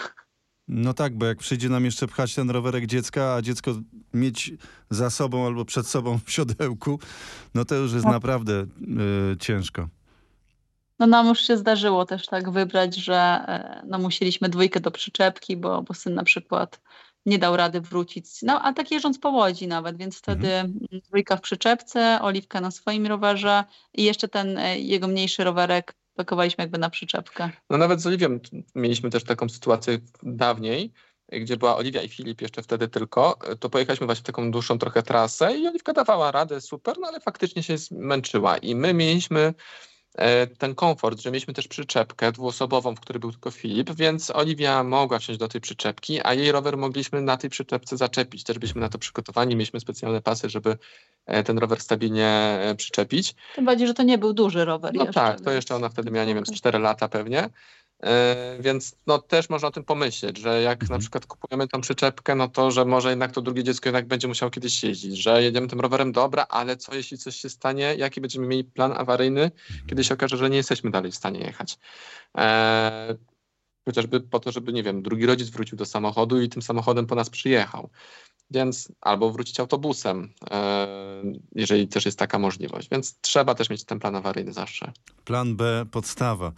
No 0.67 0.93
tak, 0.93 1.17
bo 1.17 1.25
jak 1.25 1.37
przyjdzie 1.37 1.69
nam 1.69 1.85
jeszcze 1.85 2.07
pchać 2.07 2.35
ten 2.35 2.49
rowerek 2.49 2.85
dziecka, 2.85 3.33
a 3.33 3.41
dziecko 3.41 3.71
mieć 4.13 4.51
za 4.89 5.09
sobą 5.09 5.45
albo 5.45 5.65
przed 5.65 5.87
sobą 5.87 6.19
w 6.25 6.31
siodełku, 6.31 6.99
no 7.53 7.65
to 7.65 7.75
już 7.75 7.93
jest 7.93 8.03
tak. 8.03 8.13
naprawdę 8.13 8.53
y, 9.33 9.37
ciężko. 9.39 9.87
No 10.99 11.07
nam 11.07 11.27
już 11.27 11.39
się 11.41 11.57
zdarzyło 11.57 12.05
też 12.05 12.25
tak 12.25 12.51
wybrać, 12.51 12.95
że 12.95 13.45
y, 13.83 13.87
no 13.87 13.97
musieliśmy 13.99 14.49
dwójkę 14.49 14.79
do 14.79 14.91
przyczepki, 14.91 15.57
bo, 15.57 15.81
bo 15.81 15.93
syn 15.93 16.13
na 16.13 16.23
przykład 16.23 16.81
nie 17.25 17.39
dał 17.39 17.57
rady 17.57 17.81
wrócić. 17.81 18.25
No, 18.41 18.61
a 18.61 18.73
tak 18.73 18.91
jeżdżąc 18.91 19.19
po 19.19 19.29
łodzi 19.29 19.67
nawet, 19.67 19.97
więc 19.97 20.17
wtedy 20.17 20.53
mhm. 20.53 21.01
dwójka 21.07 21.35
w 21.37 21.41
przyczepce, 21.41 22.19
oliwka 22.21 22.61
na 22.61 22.71
swoim 22.71 23.07
rowerze 23.07 23.63
i 23.93 24.03
jeszcze 24.03 24.27
ten 24.27 24.57
y, 24.57 24.79
jego 24.79 25.07
mniejszy 25.07 25.43
rowerek 25.43 25.93
pakowaliśmy 26.15 26.61
jakby 26.61 26.77
na 26.77 26.89
przyczepkę. 26.89 27.49
No 27.69 27.77
nawet 27.77 28.01
z 28.01 28.07
Oliwią 28.07 28.39
mieliśmy 28.75 29.09
też 29.09 29.23
taką 29.23 29.49
sytuację 29.49 29.99
dawniej, 30.23 30.93
gdzie 31.31 31.57
była 31.57 31.75
Oliwia 31.75 32.01
i 32.01 32.09
Filip 32.09 32.41
jeszcze 32.41 32.61
wtedy 32.61 32.87
tylko, 32.87 33.39
to 33.59 33.69
pojechaliśmy 33.69 34.05
właśnie 34.05 34.23
w 34.23 34.25
taką 34.25 34.51
dłuższą 34.51 34.77
trochę 34.77 35.03
trasę 35.03 35.57
i 35.57 35.67
Oliwka 35.67 35.93
dawała 35.93 36.31
radę, 36.31 36.61
super, 36.61 36.95
no 36.99 37.07
ale 37.07 37.19
faktycznie 37.19 37.63
się 37.63 37.77
zmęczyła 37.77 38.57
i 38.57 38.75
my 38.75 38.93
mieliśmy 38.93 39.53
E, 39.92 39.92
ten 40.57 40.75
komfort, 40.75 41.21
że 41.21 41.31
mieliśmy 41.31 41.53
też 41.53 41.67
przyczepkę 41.67 42.31
dwuosobową, 42.31 42.95
w 42.95 42.99
której 42.99 43.19
był 43.19 43.31
tylko 43.31 43.51
Filip, 43.51 43.91
więc 43.91 44.31
Oliwia 44.31 44.83
mogła 44.83 45.19
wsiąść 45.19 45.39
do 45.39 45.47
tej 45.47 45.61
przyczepki, 45.61 46.19
a 46.23 46.33
jej 46.33 46.51
rower 46.51 46.77
mogliśmy 46.77 47.21
na 47.21 47.37
tej 47.37 47.49
przyczepce 47.49 47.97
zaczepić. 47.97 48.43
Też 48.43 48.59
byliśmy 48.59 48.81
na 48.81 48.89
to 48.89 48.97
przygotowani, 48.97 49.55
mieliśmy 49.55 49.79
specjalne 49.79 50.21
pasy, 50.21 50.49
żeby 50.49 50.77
e, 51.25 51.43
ten 51.43 51.57
rower 51.57 51.81
stabilnie 51.81 52.27
e, 52.27 52.75
przyczepić. 52.75 53.35
Tym 53.55 53.65
bardziej, 53.65 53.87
że 53.87 53.93
to 53.93 54.03
nie 54.03 54.17
był 54.17 54.33
duży 54.33 54.65
rower. 54.65 54.93
No 54.93 55.03
jeszcze, 55.03 55.21
tak, 55.21 55.41
to 55.41 55.51
jeszcze 55.51 55.75
ona 55.75 55.89
wtedy 55.89 56.11
miała, 56.11 56.25
nie 56.25 56.35
wiem, 56.35 56.43
4 56.43 56.79
lata 56.79 57.07
pewnie. 57.07 57.49
E, 58.03 58.57
więc 58.59 58.95
no, 59.07 59.19
też 59.19 59.49
można 59.49 59.67
o 59.67 59.71
tym 59.71 59.83
pomyśleć, 59.83 60.37
że 60.37 60.61
jak 60.61 60.79
na 60.79 60.83
mhm. 60.83 61.01
przykład 61.01 61.25
kupujemy 61.25 61.67
tą 61.67 61.81
przyczepkę, 61.81 62.35
no 62.35 62.47
to, 62.47 62.71
że 62.71 62.85
może 62.85 63.09
jednak 63.09 63.31
to 63.31 63.41
drugie 63.41 63.63
dziecko 63.63 63.89
jednak 63.89 64.07
będzie 64.07 64.27
musiało 64.27 64.49
kiedyś 64.49 64.83
jeździć, 64.83 65.17
że 65.17 65.43
jedziemy 65.43 65.67
tym 65.67 65.81
rowerem, 65.81 66.11
dobra, 66.11 66.45
ale 66.49 66.77
co 66.77 66.95
jeśli 66.95 67.17
coś 67.17 67.35
się 67.35 67.49
stanie, 67.49 67.95
jaki 67.97 68.21
będziemy 68.21 68.47
mieli 68.47 68.63
plan 68.63 68.91
awaryjny, 68.97 69.43
mhm. 69.43 69.87
kiedy 69.87 70.03
się 70.03 70.13
okaże, 70.13 70.37
że 70.37 70.49
nie 70.49 70.57
jesteśmy 70.57 70.91
dalej 70.91 71.11
w 71.11 71.15
stanie 71.15 71.39
jechać. 71.39 71.77
Eee, 72.35 73.15
chociażby 73.85 74.21
po 74.21 74.39
to, 74.39 74.51
żeby, 74.51 74.73
nie 74.73 74.83
wiem, 74.83 75.01
drugi 75.03 75.25
rodzic 75.25 75.49
wrócił 75.49 75.77
do 75.77 75.85
samochodu 75.85 76.41
i 76.41 76.49
tym 76.49 76.61
samochodem 76.61 77.07
po 77.07 77.15
nas 77.15 77.29
przyjechał 77.29 77.89
więc 78.53 78.91
albo 79.01 79.31
wrócić 79.31 79.59
autobusem, 79.59 80.33
e, 80.51 80.87
jeżeli 81.55 81.87
też 81.87 82.05
jest 82.05 82.19
taka 82.19 82.39
możliwość. 82.39 82.89
Więc 82.91 83.19
trzeba 83.21 83.55
też 83.55 83.69
mieć 83.69 83.83
ten 83.83 83.99
plan 83.99 84.15
awaryjny 84.15 84.53
zawsze. 84.53 84.91
Plan 85.25 85.55
B, 85.55 85.85
podstawa. 85.91 86.51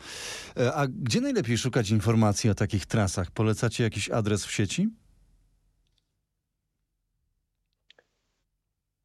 E, 0.57 0.73
a 0.73 0.87
gdzie 0.87 1.21
najlepiej 1.21 1.57
szukać 1.57 1.89
informacji 1.89 2.49
o 2.49 2.55
takich 2.55 2.85
trasach? 2.85 3.31
Polecacie 3.31 3.83
jakiś 3.83 4.09
adres 4.09 4.45
w 4.45 4.51
sieci? 4.51 4.89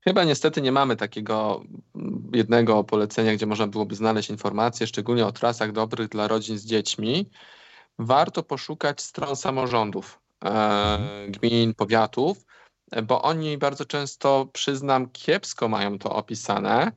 Chyba 0.04 0.24
niestety 0.24 0.62
nie 0.62 0.72
mamy 0.72 0.96
takiego 0.96 1.64
jednego 2.32 2.84
polecenia, 2.84 3.34
gdzie 3.34 3.46
można 3.46 3.66
byłoby 3.66 3.94
znaleźć 3.94 4.30
informacje, 4.30 4.86
szczególnie 4.86 5.26
o 5.26 5.32
trasach 5.32 5.72
dobrych 5.72 6.08
dla 6.08 6.28
rodzin 6.28 6.58
z 6.58 6.64
dziećmi. 6.64 7.30
warto 7.98 8.42
poszukać 8.42 9.00
stron 9.00 9.36
samorządów, 9.36 10.20
e, 10.44 10.98
gmin, 11.28 11.74
powiatów, 11.74 12.44
bo 13.02 13.22
oni 13.22 13.58
bardzo 13.58 13.84
często, 13.84 14.48
przyznam, 14.52 15.10
kiepsko 15.10 15.68
mają 15.68 15.98
to 15.98 16.12
opisane, 16.12 16.92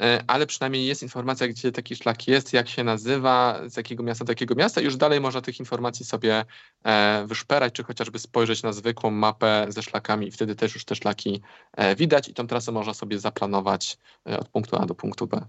e, 0.00 0.24
ale 0.26 0.46
przynajmniej 0.46 0.86
jest 0.86 1.02
informacja, 1.02 1.48
gdzie 1.48 1.72
taki 1.72 1.96
szlak 1.96 2.28
jest, 2.28 2.52
jak 2.52 2.68
się 2.68 2.84
nazywa, 2.84 3.60
z 3.66 3.76
jakiego 3.76 4.02
miasta 4.02 4.24
do 4.24 4.32
jakiego 4.32 4.54
miasta. 4.54 4.80
Już 4.80 4.96
dalej 4.96 5.20
można 5.20 5.40
tych 5.40 5.60
informacji 5.60 6.04
sobie 6.04 6.44
e, 6.84 7.24
wyszperać, 7.26 7.72
czy 7.74 7.84
chociażby 7.84 8.18
spojrzeć 8.18 8.62
na 8.62 8.72
zwykłą 8.72 9.10
mapę 9.10 9.66
ze 9.68 9.82
szlakami 9.82 10.26
i 10.26 10.30
wtedy 10.30 10.54
też 10.54 10.74
już 10.74 10.84
te 10.84 10.94
szlaki 10.94 11.42
e, 11.72 11.96
widać 11.96 12.28
i 12.28 12.34
tą 12.34 12.46
trasę 12.46 12.72
można 12.72 12.94
sobie 12.94 13.18
zaplanować 13.18 13.98
od 14.24 14.48
punktu 14.48 14.76
A 14.76 14.86
do 14.86 14.94
punktu 14.94 15.26
B. 15.26 15.46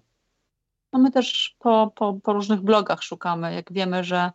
No 0.93 0.99
my 1.01 1.11
też 1.11 1.55
po, 1.59 1.91
po, 1.95 2.13
po 2.23 2.33
różnych 2.33 2.61
blogach 2.61 3.03
szukamy. 3.03 3.53
Jak 3.53 3.73
wiemy, 3.73 4.03
że 4.03 4.31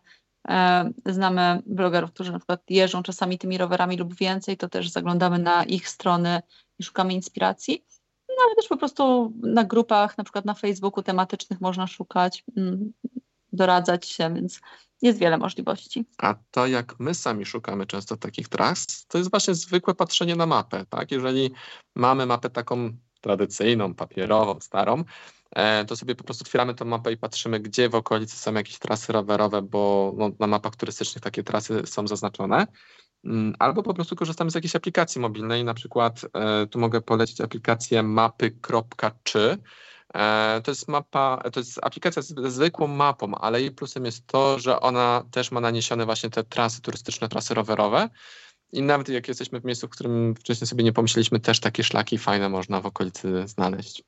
znamy 1.05 1.61
blogerów, 1.65 2.11
którzy 2.11 2.31
na 2.31 2.39
przykład 2.39 2.61
jeżdżą 2.69 3.03
czasami 3.03 3.37
tymi 3.37 3.57
rowerami 3.57 3.97
lub 3.97 4.15
więcej, 4.15 4.57
to 4.57 4.69
też 4.69 4.89
zaglądamy 4.89 5.39
na 5.39 5.63
ich 5.63 5.89
strony 5.89 6.41
i 6.79 6.83
szukamy 6.83 7.13
inspiracji. 7.13 7.85
No 8.29 8.35
ale 8.45 8.55
też 8.55 8.67
po 8.67 8.77
prostu 8.77 9.33
na 9.43 9.63
grupach, 9.63 10.17
na 10.17 10.23
przykład 10.23 10.45
na 10.45 10.53
Facebooku 10.53 11.03
tematycznych 11.03 11.61
można 11.61 11.87
szukać, 11.87 12.43
mm, 12.57 12.93
doradzać 13.53 14.07
się, 14.07 14.33
więc 14.33 14.59
jest 15.01 15.19
wiele 15.19 15.37
możliwości. 15.37 16.05
A 16.17 16.35
to 16.51 16.67
jak 16.67 16.99
my 16.99 17.13
sami 17.13 17.45
szukamy 17.45 17.85
często 17.85 18.17
takich 18.17 18.49
tras, 18.49 19.05
to 19.07 19.17
jest 19.17 19.29
właśnie 19.29 19.55
zwykłe 19.55 19.95
patrzenie 19.95 20.35
na 20.35 20.45
mapę. 20.45 20.85
Tak? 20.89 21.11
Jeżeli 21.11 21.51
mamy 21.95 22.25
mapę 22.25 22.49
taką 22.49 22.91
tradycyjną, 23.21 23.93
papierową, 23.93 24.59
starą, 24.59 25.03
E, 25.03 25.40
to 25.87 25.95
sobie 25.95 26.15
po 26.15 26.23
prostu 26.23 26.43
otwieramy 26.43 26.75
tę 26.75 26.85
mapę 26.85 27.11
i 27.11 27.17
patrzymy, 27.17 27.59
gdzie 27.59 27.89
w 27.89 27.95
okolicy 27.95 28.37
są 28.37 28.53
jakieś 28.53 28.79
trasy 28.79 29.13
rowerowe, 29.13 29.61
bo 29.61 30.13
no, 30.17 30.31
na 30.39 30.47
mapach 30.47 30.75
turystycznych 30.75 31.23
takie 31.23 31.43
trasy 31.43 31.81
są 31.85 32.07
zaznaczone. 32.07 32.67
Mm, 33.25 33.55
albo 33.59 33.83
po 33.83 33.93
prostu 33.93 34.15
korzystamy 34.15 34.51
z 34.51 34.55
jakiejś 34.55 34.75
aplikacji 34.75 35.21
mobilnej, 35.21 35.63
na 35.63 35.73
przykład 35.73 36.25
e, 36.33 36.67
tu 36.67 36.79
mogę 36.79 37.01
polecić 37.01 37.41
aplikację 37.41 38.03
mapy.czy. 38.03 39.57
E, 40.13 40.61
to 40.63 40.71
jest 40.71 40.87
mapa, 40.87 41.43
to 41.53 41.59
jest 41.59 41.79
aplikacja 41.83 42.21
z 42.21 42.53
zwykłą 42.53 42.87
mapą, 42.87 43.35
ale 43.35 43.61
jej 43.61 43.71
plusem 43.71 44.05
jest 44.05 44.27
to, 44.27 44.59
że 44.59 44.79
ona 44.79 45.23
też 45.31 45.51
ma 45.51 45.59
naniesione 45.59 46.05
właśnie 46.05 46.29
te 46.29 46.43
trasy 46.43 46.81
turystyczne, 46.81 47.29
trasy 47.29 47.53
rowerowe. 47.53 48.09
I 48.73 48.81
nawet 48.81 49.09
jak 49.09 49.27
jesteśmy 49.27 49.61
w 49.61 49.65
miejscu, 49.65 49.87
w 49.87 49.89
którym 49.89 50.35
wcześniej 50.35 50.67
sobie 50.67 50.83
nie 50.83 50.93
pomyśleliśmy, 50.93 51.39
też 51.39 51.59
takie 51.59 51.83
szlaki 51.83 52.17
fajne 52.17 52.49
można 52.49 52.81
w 52.81 52.85
okolicy 52.85 53.47
znaleźć. 53.47 54.03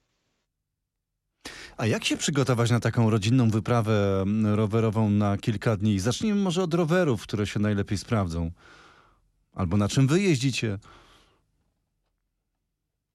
A 1.77 1.85
jak 1.85 2.05
się 2.05 2.17
przygotować 2.17 2.71
na 2.71 2.79
taką 2.79 3.09
rodzinną 3.09 3.49
wyprawę 3.49 4.21
mm, 4.21 4.55
rowerową 4.55 5.09
na 5.09 5.37
kilka 5.37 5.77
dni? 5.77 5.99
Zacznijmy 5.99 6.41
może 6.41 6.63
od 6.63 6.73
rowerów, 6.73 7.23
które 7.23 7.47
się 7.47 7.59
najlepiej 7.59 7.97
sprawdzą. 7.97 8.51
Albo 9.55 9.77
na 9.77 9.87
czym 9.87 10.07
wy 10.07 10.21
jeździcie? 10.21 10.77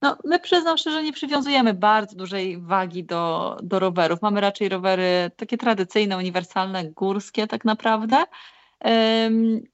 No, 0.02 0.18
my 0.24 0.38
przyznam 0.38 0.78
szczerze, 0.78 1.02
nie 1.02 1.12
przywiązujemy 1.12 1.74
bardzo 1.74 2.16
dużej 2.16 2.60
wagi 2.60 3.04
do, 3.04 3.56
do 3.62 3.78
rowerów. 3.78 4.22
Mamy 4.22 4.40
raczej 4.40 4.68
rowery 4.68 5.30
takie 5.36 5.58
tradycyjne, 5.58 6.16
uniwersalne, 6.16 6.84
górskie 6.84 7.46
tak 7.46 7.64
naprawdę 7.64 8.24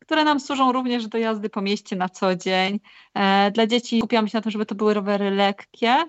które 0.00 0.24
nam 0.24 0.40
służą 0.40 0.72
również 0.72 1.08
do 1.08 1.18
jazdy 1.18 1.50
po 1.50 1.60
mieście 1.60 1.96
na 1.96 2.08
co 2.08 2.36
dzień. 2.36 2.80
E, 3.14 3.50
dla 3.50 3.66
dzieci 3.66 3.98
skupiamy 3.98 4.28
się 4.28 4.38
na 4.38 4.42
tym, 4.42 4.52
żeby 4.52 4.66
to 4.66 4.74
były 4.74 4.94
rowery 4.94 5.30
lekkie, 5.30 6.04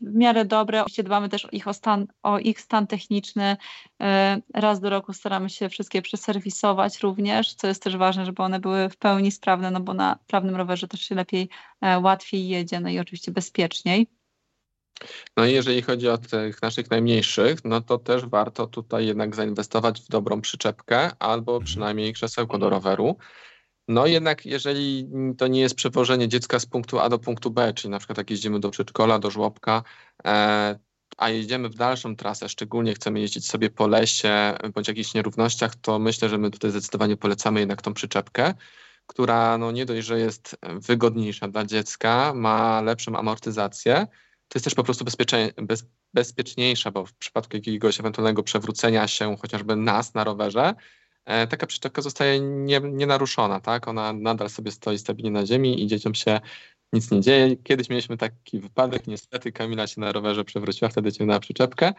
w 0.00 0.14
miarę 0.14 0.44
dobre. 0.44 0.80
Oczywiście 0.80 1.02
dbamy 1.02 1.28
też 1.28 1.44
o 1.44 1.48
ich, 1.52 1.68
o 1.68 1.74
stan, 1.74 2.06
o 2.22 2.38
ich 2.38 2.60
stan 2.60 2.86
techniczny. 2.86 3.56
E, 4.02 4.40
raz 4.54 4.80
do 4.80 4.90
roku 4.90 5.12
staramy 5.12 5.50
się 5.50 5.68
wszystkie 5.68 6.02
przeserwisować 6.02 7.00
również, 7.00 7.54
co 7.54 7.66
jest 7.66 7.82
też 7.82 7.96
ważne, 7.96 8.26
żeby 8.26 8.42
one 8.42 8.60
były 8.60 8.88
w 8.88 8.96
pełni 8.96 9.32
sprawne, 9.32 9.70
no 9.70 9.80
bo 9.80 9.94
na 9.94 10.18
prawnym 10.26 10.56
rowerze 10.56 10.88
też 10.88 11.00
się 11.00 11.14
lepiej, 11.14 11.48
e, 11.80 11.98
łatwiej 11.98 12.48
jedzie, 12.48 12.80
no 12.80 12.88
i 12.88 12.98
oczywiście 12.98 13.32
bezpieczniej. 13.32 14.06
No 15.36 15.46
i 15.46 15.52
jeżeli 15.52 15.82
chodzi 15.82 16.08
o 16.08 16.18
tych 16.18 16.62
naszych 16.62 16.90
najmniejszych, 16.90 17.64
no 17.64 17.80
to 17.80 17.98
też 17.98 18.26
warto 18.26 18.66
tutaj 18.66 19.06
jednak 19.06 19.36
zainwestować 19.36 20.00
w 20.00 20.08
dobrą 20.08 20.40
przyczepkę 20.40 21.10
albo 21.18 21.60
przynajmniej 21.60 22.12
krzesełko 22.12 22.58
do 22.58 22.70
roweru. 22.70 23.16
No 23.90 24.06
jednak 24.06 24.46
jeżeli 24.46 25.08
to 25.38 25.46
nie 25.46 25.60
jest 25.60 25.74
przewożenie 25.74 26.28
dziecka 26.28 26.58
z 26.58 26.66
punktu 26.66 26.98
A 26.98 27.08
do 27.08 27.18
punktu 27.18 27.50
B, 27.50 27.74
czyli 27.74 27.90
na 27.90 27.98
przykład 27.98 28.18
jak 28.18 28.30
jeździmy 28.30 28.60
do 28.60 28.70
przedszkola, 28.70 29.18
do 29.18 29.30
żłobka, 29.30 29.82
e, 30.24 30.78
a 31.16 31.28
jedziemy 31.28 31.68
w 31.68 31.74
dalszą 31.74 32.16
trasę, 32.16 32.48
szczególnie 32.48 32.94
chcemy 32.94 33.20
jeździć 33.20 33.46
sobie 33.46 33.70
po 33.70 33.86
lesie 33.86 34.54
bądź 34.74 34.88
jakichś 34.88 35.14
nierównościach, 35.14 35.76
to 35.76 35.98
myślę, 35.98 36.28
że 36.28 36.38
my 36.38 36.50
tutaj 36.50 36.70
zdecydowanie 36.70 37.16
polecamy 37.16 37.60
jednak 37.60 37.82
tą 37.82 37.94
przyczepkę, 37.94 38.54
która 39.06 39.58
no 39.58 39.72
nie 39.72 39.86
dość, 39.86 40.06
że 40.06 40.18
jest 40.20 40.56
wygodniejsza 40.62 41.48
dla 41.48 41.64
dziecka, 41.64 42.32
ma 42.34 42.80
lepszą 42.80 43.16
amortyzację, 43.16 44.06
to 44.48 44.56
jest 44.58 44.64
też 44.64 44.74
po 44.74 44.84
prostu 44.84 45.04
bez, 45.62 45.84
bezpieczniejsza, 46.14 46.90
bo 46.90 47.06
w 47.06 47.14
przypadku 47.14 47.56
jakiegoś 47.56 48.00
ewentualnego 48.00 48.42
przewrócenia 48.42 49.08
się 49.08 49.36
chociażby 49.36 49.76
nas 49.76 50.14
na 50.14 50.24
rowerze, 50.24 50.74
taka 51.24 51.66
przyczepka 51.66 52.02
zostaje 52.02 52.40
nie, 52.40 52.80
nienaruszona, 52.80 53.60
tak? 53.60 53.88
Ona 53.88 54.12
nadal 54.12 54.50
sobie 54.50 54.70
stoi 54.70 54.98
stabilnie 54.98 55.30
na 55.30 55.46
ziemi 55.46 55.82
i 55.82 55.86
dzieciom 55.86 56.14
się 56.14 56.40
nic 56.92 57.10
nie 57.10 57.20
dzieje. 57.20 57.56
Kiedyś 57.56 57.88
mieliśmy 57.88 58.16
taki 58.16 58.60
wypadek, 58.60 59.06
niestety 59.06 59.52
Kamila 59.52 59.86
się 59.86 60.00
na 60.00 60.12
rowerze 60.12 60.44
przewróciła, 60.44 60.88
wtedy 60.88 61.12
ciągnęła 61.12 61.40
przyczepkę. 61.40 61.92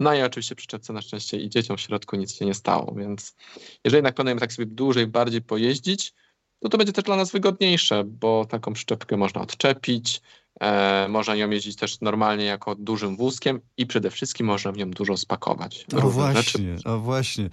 No 0.00 0.14
i 0.14 0.22
oczywiście 0.22 0.54
przyczepce 0.54 0.92
na 0.92 1.02
szczęście 1.02 1.36
i 1.36 1.48
dzieciom 1.48 1.76
w 1.76 1.80
środku 1.80 2.16
nic 2.16 2.34
się 2.34 2.46
nie 2.46 2.54
stało, 2.54 2.94
więc 2.94 3.36
jeżeli 3.84 3.96
jednak 3.96 4.14
planujemy 4.14 4.40
tak 4.40 4.52
sobie 4.52 4.66
dłużej, 4.66 5.06
bardziej 5.06 5.42
pojeździć, 5.42 6.14
no 6.62 6.70
to 6.70 6.78
będzie 6.78 6.92
też 6.92 7.04
dla 7.04 7.16
nas 7.16 7.32
wygodniejsze, 7.32 8.04
bo 8.04 8.44
taką 8.44 8.72
przyczepkę 8.72 9.16
można 9.16 9.40
odczepić, 9.40 10.22
E, 10.60 11.08
można 11.08 11.34
nią 11.34 11.50
jeździć 11.50 11.76
też 11.76 12.00
normalnie 12.00 12.44
jako 12.44 12.74
dużym 12.74 13.16
wózkiem 13.16 13.60
i 13.76 13.86
przede 13.86 14.10
wszystkim 14.10 14.46
można 14.46 14.72
w 14.72 14.76
nią 14.76 14.90
dużo 14.90 15.16
spakować. 15.16 15.86
O 16.02 16.10
właśnie, 16.10 16.76
o 16.84 16.98
właśnie. 16.98 17.44
E, 17.44 17.50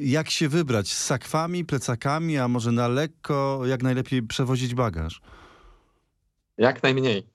jak 0.00 0.30
się 0.30 0.48
wybrać? 0.48 0.88
Z 0.88 1.04
sakwami, 1.04 1.64
plecakami, 1.64 2.38
a 2.38 2.48
może 2.48 2.72
na 2.72 2.88
lekko, 2.88 3.62
jak 3.66 3.82
najlepiej 3.82 4.22
przewozić 4.22 4.74
bagaż? 4.74 5.20
Jak 6.58 6.82
najmniej. 6.82 7.26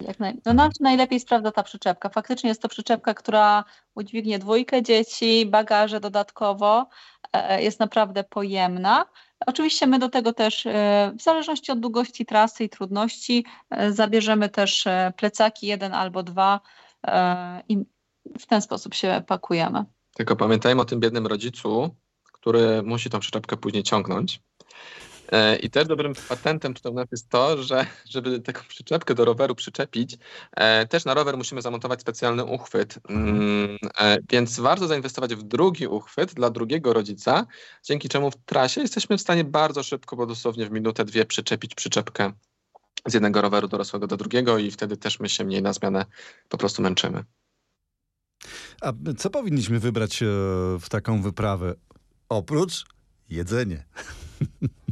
Jak 0.00 0.20
naj... 0.20 0.34
No 0.46 0.52
nam 0.52 0.70
najlepiej 0.80 1.20
sprawdza 1.20 1.50
ta 1.50 1.62
przyczepka. 1.62 2.08
Faktycznie 2.08 2.48
jest 2.48 2.62
to 2.62 2.68
przyczepka, 2.68 3.14
która 3.14 3.64
udźwignie 3.94 4.38
dwójkę 4.38 4.82
dzieci, 4.82 5.46
bagaże 5.46 6.00
dodatkowo, 6.00 6.88
e, 7.32 7.62
jest 7.62 7.80
naprawdę 7.80 8.24
pojemna. 8.24 9.06
Oczywiście 9.46 9.86
my 9.86 9.98
do 9.98 10.08
tego 10.08 10.32
też, 10.32 10.66
e, 10.66 11.12
w 11.18 11.22
zależności 11.22 11.72
od 11.72 11.80
długości 11.80 12.26
trasy 12.26 12.64
i 12.64 12.68
trudności, 12.68 13.44
e, 13.70 13.92
zabierzemy 13.92 14.48
też 14.48 14.86
e, 14.86 15.12
plecaki, 15.16 15.66
jeden 15.66 15.94
albo 15.94 16.22
dwa 16.22 16.60
i 17.68 17.78
w 18.38 18.46
ten 18.46 18.62
sposób 18.62 18.94
się 18.94 19.22
pakujemy. 19.26 19.84
Tylko 20.14 20.36
pamiętajmy 20.36 20.82
o 20.82 20.84
tym 20.84 21.00
biednym 21.00 21.26
rodzicu, 21.26 21.94
który 22.32 22.82
musi 22.82 23.10
tą 23.10 23.18
przyczepkę 23.18 23.56
później 23.56 23.82
ciągnąć. 23.82 24.40
E, 25.32 25.56
I 25.56 25.70
też 25.70 25.88
dobrym 25.88 26.12
patentem 26.28 26.74
tutaj 26.74 26.92
jest 27.12 27.28
to, 27.28 27.62
że 27.62 27.86
żeby 28.10 28.40
taką 28.40 28.62
przyczepkę 28.68 29.14
do 29.14 29.24
roweru 29.24 29.54
przyczepić, 29.54 30.18
e, 30.52 30.86
też 30.86 31.04
na 31.04 31.14
rower 31.14 31.36
musimy 31.36 31.62
zamontować 31.62 32.00
specjalny 32.00 32.44
uchwyt. 32.44 32.98
Mm, 33.08 33.78
e, 33.98 34.18
więc 34.30 34.60
warto 34.60 34.86
zainwestować 34.86 35.34
w 35.34 35.42
drugi 35.42 35.86
uchwyt 35.86 36.34
dla 36.34 36.50
drugiego 36.50 36.92
rodzica, 36.92 37.46
dzięki 37.84 38.08
czemu 38.08 38.30
w 38.30 38.36
trasie 38.36 38.80
jesteśmy 38.80 39.18
w 39.18 39.20
stanie 39.20 39.44
bardzo 39.44 39.82
szybko, 39.82 40.16
bo 40.16 40.26
dosłownie 40.26 40.66
w 40.66 40.70
minutę, 40.70 41.04
dwie 41.04 41.24
przyczepić 41.24 41.74
przyczepkę 41.74 42.32
z 43.06 43.14
jednego 43.14 43.42
roweru 43.42 43.68
dorosłego 43.68 44.06
do 44.06 44.16
drugiego 44.16 44.58
i 44.58 44.70
wtedy 44.70 44.96
też 44.96 45.20
my 45.20 45.28
się 45.28 45.44
mniej 45.44 45.62
na 45.62 45.72
zmianę 45.72 46.06
po 46.48 46.58
prostu 46.58 46.82
męczymy. 46.82 47.24
A 48.80 48.92
co 49.18 49.30
powinniśmy 49.30 49.80
wybrać 49.80 50.20
w 50.80 50.88
taką 50.88 51.22
wyprawę? 51.22 51.74
Oprócz 52.28 52.84
jedzenie. 53.28 53.84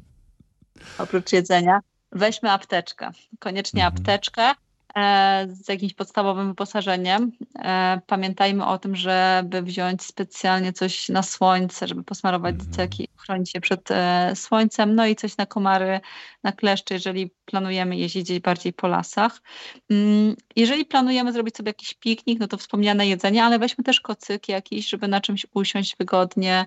oprócz 0.99 1.32
jedzenia, 1.32 1.80
weźmy 2.12 2.50
apteczkę. 2.50 3.11
Koniecznie 3.38 3.84
mhm. 3.87 3.94
apteczkę 3.94 4.54
e, 4.96 5.46
z 5.50 5.68
jakimś 5.68 5.94
podstawowym 5.94 6.49
wyposażeniem. 6.49 7.32
E, 7.58 8.00
pamiętajmy 8.06 8.66
o 8.66 8.78
tym, 8.78 8.96
żeby 8.96 9.62
wziąć 9.62 10.02
specjalnie 10.02 10.72
coś 10.72 11.08
na 11.08 11.22
słońce, 11.22 11.88
żeby 11.88 12.04
posmarować 12.04 12.54
mhm. 12.54 12.70
dzieciaki, 12.70 13.08
chronić 13.16 13.50
się 13.50 13.61
przed 13.61 13.90
e, 13.90 14.32
słońcem, 14.37 14.94
no 14.94 15.06
i 15.06 15.16
coś 15.16 15.37
na 15.37 15.46
komary, 15.46 16.00
na 16.42 16.52
kleszcze, 16.52 16.94
jeżeli 16.94 17.30
planujemy 17.44 17.96
jeździć 17.96 18.40
bardziej 18.40 18.72
po 18.72 18.88
lasach. 18.88 19.42
Mm, 19.90 20.37
jeżeli 20.56 20.84
planujemy 20.84 21.32
zrobić 21.32 21.56
sobie 21.56 21.70
jakiś 21.70 21.94
piknik, 21.94 22.40
no 22.40 22.49
to 22.49 22.56
wspomniane 22.56 23.06
jedzenie, 23.06 23.44
ale 23.44 23.58
weźmy 23.58 23.84
też 23.84 24.00
kocyki 24.00 24.52
jakieś, 24.52 24.88
żeby 24.88 25.08
na 25.08 25.20
czymś 25.20 25.46
usiąść 25.54 25.96
wygodnie. 25.96 26.66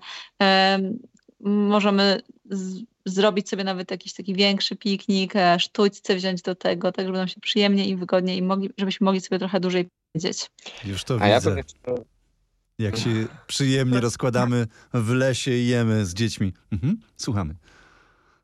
Możemy 1.39 2.21
zrobić 3.05 3.49
sobie 3.49 3.63
nawet 3.63 3.91
jakiś 3.91 4.13
taki 4.13 4.33
większy 4.33 4.75
piknik, 4.75 5.35
e, 5.35 5.59
sztućce 5.59 6.15
wziąć 6.15 6.41
do 6.41 6.55
tego, 6.55 6.91
tak 6.91 7.05
żeby 7.05 7.17
nam 7.17 7.27
się 7.27 7.39
przyjemnie 7.39 7.87
i 7.87 7.95
wygodnie 7.95 8.37
i 8.37 8.41
mogli, 8.41 8.69
żebyśmy 8.77 9.05
mogli 9.05 9.21
sobie 9.21 9.39
trochę 9.39 9.59
dłużej 9.59 9.89
powiedzieć. 10.13 10.51
Już 10.85 11.03
to 11.03 11.17
A 11.21 11.35
widzę. 11.35 11.55
Ja 11.87 11.95
Jak 12.79 12.97
się 12.97 13.09
przyjemnie 13.47 14.01
rozkładamy 14.01 14.67
w 14.93 15.09
lesie 15.09 15.51
i 15.51 15.67
jemy 15.67 16.05
z 16.05 16.13
dziećmi. 16.13 16.53
Mhm, 16.71 16.97
słuchamy. 17.17 17.55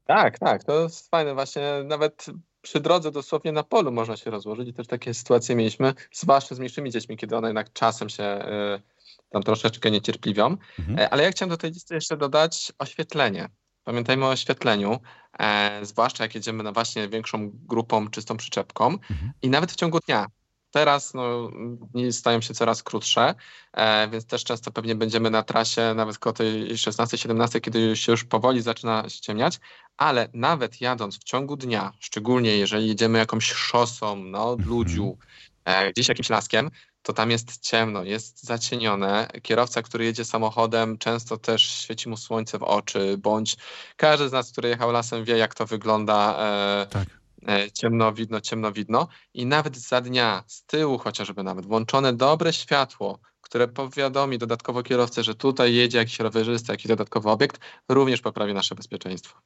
Tak, 0.06 0.40
tak, 0.40 0.64
to 0.64 0.84
jest 0.84 1.10
fajne. 1.10 1.34
Właśnie 1.34 1.84
nawet 1.86 2.26
przy 2.62 2.80
drodze 2.80 3.12
dosłownie 3.12 3.52
na 3.52 3.64
polu 3.64 3.92
można 3.92 4.18
się 4.18 4.32
rozłożyć 4.32 4.70
i 4.70 4.74
też 4.74 4.88
takie 4.88 5.14
sytuacje 5.14 5.56
mieliśmy, 5.56 5.94
zwłaszcza 6.12 6.56
z 6.56 6.60
mniejszymi 6.60 6.92
dziećmi, 6.92 7.18
kiedy 7.18 7.38
one 7.38 7.48
jednak 7.48 7.74
czasem 7.74 8.10
się 8.10 8.24
y, 8.24 8.82
tam 9.30 9.44
troszeczkę 9.44 9.92
niecierpliwią. 9.92 10.58
Mhm. 10.80 11.00
E, 11.00 11.10
Ale 11.10 11.24
ja 11.24 11.32
chciałem 11.32 11.50
do 11.50 11.58
tej 11.58 11.72
listy 11.72 11.96
jeszcze 11.96 12.18
dodać 12.18 12.72
oświetlenie. 12.80 13.50
Pamiętajmy 13.84 14.26
o 14.26 14.30
oświetleniu, 14.30 15.00
e, 15.40 15.80
zwłaszcza 15.86 16.24
jak 16.24 16.36
jedziemy 16.36 16.64
na 16.64 16.72
właśnie 16.72 17.10
większą 17.10 17.52
grupą, 17.54 18.08
czystą 18.10 18.38
przyczepką 18.38 18.86
Mhm. 18.88 19.32
i 19.42 19.50
nawet 19.50 19.72
w 19.72 19.76
ciągu 19.76 20.00
dnia. 20.00 20.28
Teraz 20.72 21.14
no, 21.14 21.50
dni 21.94 22.14
stają 22.14 22.42
się 22.42 22.54
coraz 22.54 22.84
krótsze, 22.84 23.36
e, 23.74 24.08
więc 24.10 24.26
też 24.26 24.44
często 24.44 24.72
pewnie 24.72 24.96
będziemy 24.96 25.30
na 25.30 25.44
trasie 25.44 25.94
nawet 25.96 26.18
koło 26.18 26.34
tej 26.34 26.78
16-17, 26.78 27.62
kiedy 27.62 27.96
się 27.96 28.12
już 28.12 28.24
powoli 28.24 28.62
zaczyna 28.62 29.10
ściemniać, 29.10 29.60
ale 29.98 30.30
nawet 30.34 30.82
jadąc 30.82 31.20
w 31.20 31.24
ciągu 31.24 31.58
dnia, 31.58 31.92
szczególnie 32.00 32.58
jeżeli 32.58 32.88
jedziemy 32.88 33.18
jakąś 33.20 33.52
szosą 33.52 34.24
na 34.24 34.44
odludziu, 34.44 35.18
e, 35.66 35.92
gdzieś 35.92 36.10
jakimś 36.10 36.30
laskiem, 36.30 36.72
to 37.04 37.14
tam 37.14 37.32
jest 37.32 37.60
ciemno, 37.62 38.04
jest 38.04 38.44
zacienione. 38.44 39.28
Kierowca, 39.42 39.82
który 39.82 40.06
jedzie 40.06 40.26
samochodem, 40.26 40.98
często 40.98 41.38
też 41.38 41.62
świeci 41.70 42.10
mu 42.10 42.18
słońce 42.18 42.60
w 42.60 42.64
oczy, 42.64 43.18
bądź 43.18 43.56
każdy 43.98 44.30
z 44.30 44.32
nas, 44.32 44.52
który 44.52 44.70
jechał 44.70 44.92
lasem, 44.92 45.24
wie, 45.26 45.38
jak 45.38 45.56
to 45.56 45.66
wygląda. 45.66 46.36
E, 46.40 46.88
Tak. 46.90 47.08
e, 47.48 47.72
ciemno 47.72 48.14
widno, 48.14 48.42
ciemno 48.42 48.72
widno 48.72 49.08
i 49.34 49.46
nawet 49.46 49.78
za 49.78 50.02
dnia, 50.02 50.44
z 50.48 50.64
tyłu 50.66 50.98
chociażby 50.98 51.44
nawet, 51.44 51.66
włączone 51.66 52.14
dobre 52.14 52.54
światło, 52.54 53.20
które 53.42 53.68
powiadomi 53.68 54.38
dodatkowo 54.38 54.84
kierowcę, 54.84 55.24
że 55.24 55.36
tutaj 55.36 55.74
jedzie 55.76 55.98
jakiś 55.98 56.20
rowerzysta, 56.20 56.74
jakiś 56.74 56.88
dodatkowy 56.88 57.30
obiekt, 57.30 57.60
również 57.90 58.22
poprawi 58.22 58.54
nasze 58.54 58.76
bezpieczeństwo. 58.76 59.40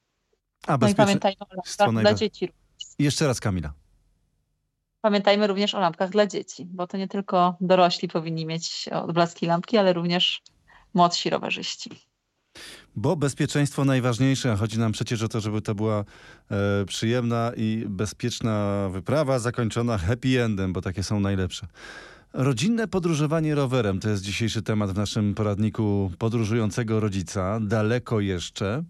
A 0.67 0.77
No 0.77 0.87
i 0.89 0.93
lampkach 0.97 1.33
dla 1.77 1.91
najwa- 1.91 2.13
dzieci. 2.13 2.49
Jeszcze 2.99 3.27
raz 3.27 3.39
Kamila. 3.39 3.73
Pamiętajmy 5.05 5.47
również 5.47 5.75
o 5.75 5.79
lampkach 5.79 6.09
dla 6.09 6.27
dzieci, 6.27 6.65
bo 6.65 6.87
to 6.87 6.97
nie 6.97 7.07
tylko 7.07 7.57
dorośli 7.61 8.07
powinni 8.07 8.45
mieć 8.45 8.89
odblaski 8.91 9.45
lampki, 9.45 9.77
ale 9.77 9.93
również 9.93 10.41
młodsi 10.93 11.29
rowerzyści. 11.29 11.89
Bo 12.95 13.15
bezpieczeństwo 13.15 13.85
najważniejsze, 13.85 14.51
a 14.51 14.55
chodzi 14.55 14.79
nam 14.79 14.91
przecież 14.91 15.21
o 15.21 15.27
to, 15.27 15.39
żeby 15.39 15.61
to 15.61 15.75
była 15.75 16.05
e, 16.51 16.85
przyjemna 16.85 17.51
i 17.57 17.85
bezpieczna 17.87 18.89
wyprawa, 18.91 19.39
zakończona 19.39 19.97
happy 19.97 20.43
endem, 20.43 20.73
bo 20.73 20.81
takie 20.81 21.03
są 21.03 21.19
najlepsze. 21.19 21.67
Rodzinne 22.33 22.87
podróżowanie 22.87 23.55
rowerem 23.55 23.99
to 23.99 24.09
jest 24.09 24.23
dzisiejszy 24.23 24.61
temat 24.61 24.91
w 24.91 24.97
naszym 24.97 25.35
poradniku 25.35 26.11
podróżującego 26.19 26.99
rodzica. 26.99 27.59
Daleko 27.61 28.19
jeszcze. 28.19 28.83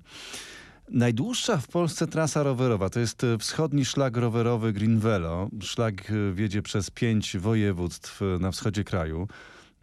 Najdłuższa 0.89 1.57
w 1.57 1.67
Polsce 1.67 2.07
trasa 2.07 2.43
rowerowa 2.43 2.89
to 2.89 2.99
jest 2.99 3.23
e, 3.23 3.37
wschodni 3.37 3.85
szlak 3.85 4.17
rowerowy 4.17 4.73
Green 4.73 4.99
Velo. 4.99 5.49
Szlak 5.61 5.93
e, 6.11 6.33
wiedzie 6.33 6.61
przez 6.61 6.91
pięć 6.91 7.37
województw 7.37 8.21
e, 8.21 8.25
na 8.25 8.51
wschodzie 8.51 8.83
kraju. 8.83 9.27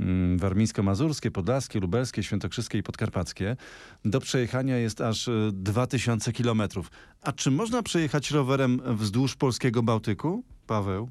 Mm, 0.01 0.39
Warmińsko-Mazurskie, 0.39 1.31
Podlaskie, 1.31 1.81
Lubelskie, 1.81 2.23
Świętokrzyskie 2.23 2.79
i 2.79 2.83
Podkarpackie. 2.83 3.57
Do 4.05 4.21
przejechania 4.21 4.77
jest 4.77 5.01
aż 5.01 5.29
e, 5.29 5.33
2000 5.53 6.33
kilometrów. 6.33 6.91
A 7.23 7.33
czy 7.33 7.51
można 7.51 7.83
przejechać 7.83 8.31
rowerem 8.31 8.81
wzdłuż 8.97 9.37
polskiego 9.37 9.83
Bałtyku? 9.83 10.45
Paweł? 10.67 11.09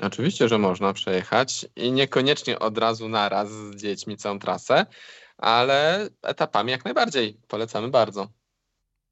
Oczywiście, 0.00 0.48
że 0.48 0.58
można 0.58 0.92
przejechać 0.92 1.66
i 1.76 1.92
niekoniecznie 1.92 2.58
od 2.58 2.78
razu 2.78 3.08
naraz 3.08 3.50
z 3.50 3.76
dziećmi 3.76 4.16
całą 4.16 4.38
trasę, 4.38 4.86
ale 5.38 6.08
etapami 6.22 6.70
jak 6.70 6.84
najbardziej. 6.84 7.40
Polecamy 7.48 7.88
bardzo. 7.88 8.37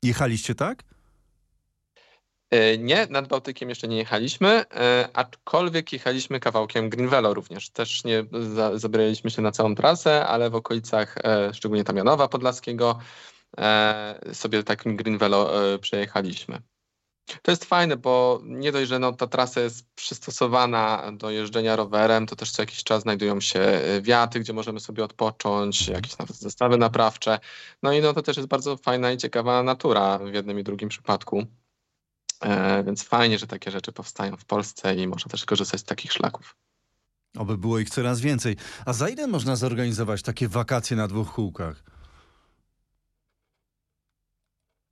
Jechaliście 0.03 0.55
tak? 0.55 0.83
E, 2.51 2.79
Nie, 2.79 3.07
nad 3.11 3.29
Bałtykiem 3.29 3.69
jeszcze 3.69 3.89
nie 3.89 3.97
jechaliśmy, 3.97 4.49
e, 4.49 5.09
aczkolwiek 5.13 5.93
jechaliśmy 5.93 6.41
kawałkiem 6.41 6.91
Greenvelo 6.91 7.35
również. 7.35 7.71
Też 7.71 8.05
nie 8.05 8.25
za, 8.55 8.79
zabraliśmy 8.79 9.31
się 9.31 9.43
na 9.43 9.53
całą 9.53 9.75
trasę, 9.75 10.27
ale 10.27 10.51
w 10.51 10.55
okolicach, 10.55 11.19
e, 11.25 11.55
szczególnie 11.55 11.85
tam 11.85 11.97
Janowa 11.97 12.29
Podlaskiego, 12.29 12.99
sobie 14.33 14.63
takim 14.63 14.97
Greenvelo 14.97 15.73
e, 15.75 15.79
przejechaliśmy. 15.79 16.63
To 17.43 17.51
jest 17.51 17.65
fajne, 17.65 17.97
bo 17.97 18.41
nie 18.45 18.73
dość, 18.73 18.89
że 18.89 18.99
no, 18.99 19.13
ta 19.13 19.27
trasa 19.27 19.61
jest 19.61 19.87
przystosowana 19.95 21.13
do 21.13 21.31
jeżdżenia 21.31 21.77
rowerem, 21.77 22.27
to 22.27 22.37
też 22.37 22.51
co 22.51 22.63
jakiś 22.63 22.85
czas 22.85 23.03
znajdują 23.03 23.41
się 23.41 23.61
e, 23.61 24.03
wiaty, 24.03 24.41
gdzie 24.41 24.53
możemy 24.53 24.81
sobie 24.81 25.05
odpocząć, 25.05 25.89
jakieś 25.89 26.19
nawet 26.19 26.37
zestawy 26.37 26.79
naprawcze. 26.79 27.39
No 27.83 27.93
i 27.93 28.01
no, 28.01 28.15
to 28.15 28.23
też 28.23 28.37
jest 28.37 28.49
bardzo 28.49 28.77
fajna 28.77 29.13
i 29.13 29.17
ciekawa 29.17 29.63
natura 29.63 30.19
w 30.19 30.35
jednym 30.35 30.59
i 30.59 30.65
drugim 30.65 30.89
przypadku. 30.89 31.47
E, 32.41 32.85
więc 32.85 33.05
fajnie, 33.05 33.39
że 33.39 33.47
takie 33.47 33.71
rzeczy 33.71 33.93
powstają 33.93 34.37
w 34.37 34.45
Polsce 34.45 34.95
i 34.95 35.07
można 35.07 35.31
też 35.31 35.45
korzystać 35.45 35.81
z 35.81 35.85
takich 35.85 36.13
szlaków. 36.13 36.57
Oby 37.39 37.59
było 37.59 37.79
ich 37.79 37.91
coraz 37.91 38.21
więcej. 38.21 38.57
A 38.87 38.93
za 38.93 39.09
ile 39.09 39.27
można 39.27 39.57
zorganizować 39.57 40.23
takie 40.23 40.49
wakacje 40.49 40.97
na 40.97 41.09
dwóch 41.09 41.33
kółkach? 41.33 41.83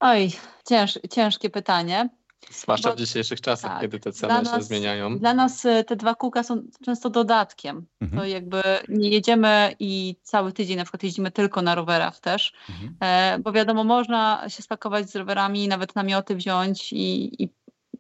Oj, 0.01 0.33
cięż, 0.69 0.99
ciężkie 1.11 1.51
pytanie. 1.51 2.09
Zwłaszcza 2.51 2.89
Bo- 2.89 2.95
w 2.95 2.99
dzisiejszych 2.99 3.41
czasach, 3.41 3.71
tak, 3.73 3.81
kiedy 3.81 4.01
te 4.01 4.13
ceny 4.13 4.35
się 4.35 4.43
nas- 4.43 4.67
zmieniają. 4.67 5.19
Dla 5.19 5.35
nas 5.35 5.65
y, 5.65 5.85
te 5.87 5.97
dwa 5.97 6.15
kółka 6.15 6.43
są 6.43 6.63
często 6.85 7.11
dodatkiem. 7.11 7.87
Mhm. 8.01 8.21
To 8.23 8.27
jakby 8.29 8.63
nie 8.89 9.09
jedziemy 9.09 9.75
i 9.79 10.17
cały 10.23 10.53
tydzień 10.53 10.77
na 10.77 10.85
przykład 10.85 11.03
jeździmy 11.03 11.31
tylko 11.31 11.63
na 11.63 11.75
rowerach 11.75 12.21
też, 12.21 12.53
Mhm. 12.71 12.97
e, 13.01 13.39
bo 13.39 13.53
wiadomo, 13.53 13.85
można 13.85 14.49
się 14.49 14.63
spakować 14.63 15.11
z 15.11 15.17
rowerami, 15.17 15.69
nawet 15.69 15.95
namioty 15.95 16.35
wziąć 16.37 16.93
i, 16.93 17.43
i 17.43 17.49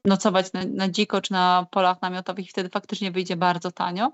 nocować 0.04 0.52
na, 0.52 0.60
na 0.64 0.88
dziko 0.88 1.20
czy 1.20 1.32
na 1.32 1.66
polach 1.70 2.02
namiotowych 2.02 2.46
i 2.46 2.48
wtedy 2.48 2.68
faktycznie 2.68 3.10
wyjdzie 3.10 3.36
bardzo 3.36 3.72
tanio. 3.72 4.12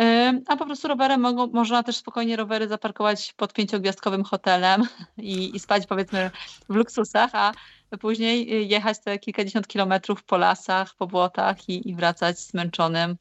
E, 0.00 0.40
A 0.48 0.56
po 0.56 0.66
prostu 0.66 0.88
rowerem 0.88 1.20
mogą, 1.20 1.46
można 1.46 1.82
też 1.82 1.96
spokojnie 1.96 2.36
rowery 2.36 2.68
zaparkować 2.68 3.32
pod 3.36 3.52
pięciogwiazdkowym 3.52 4.24
hotelem 4.24 4.82
i, 5.18 5.56
i 5.56 5.60
spać 5.60 5.86
powiedzmy 5.86 6.30
w 6.68 6.74
luksusach, 6.74 7.30
a 7.32 7.52
później 7.98 8.54
y, 8.54 8.62
jechać 8.62 9.00
te 9.04 9.18
kilkadziesiąt 9.18 9.66
kilometrów 9.66 10.24
po 10.24 10.36
lasach, 10.36 10.94
po 10.94 11.06
błotach 11.06 11.68
i, 11.68 11.90
i 11.90 11.94
wracać 11.94 12.38
zmęczonym 12.40 13.16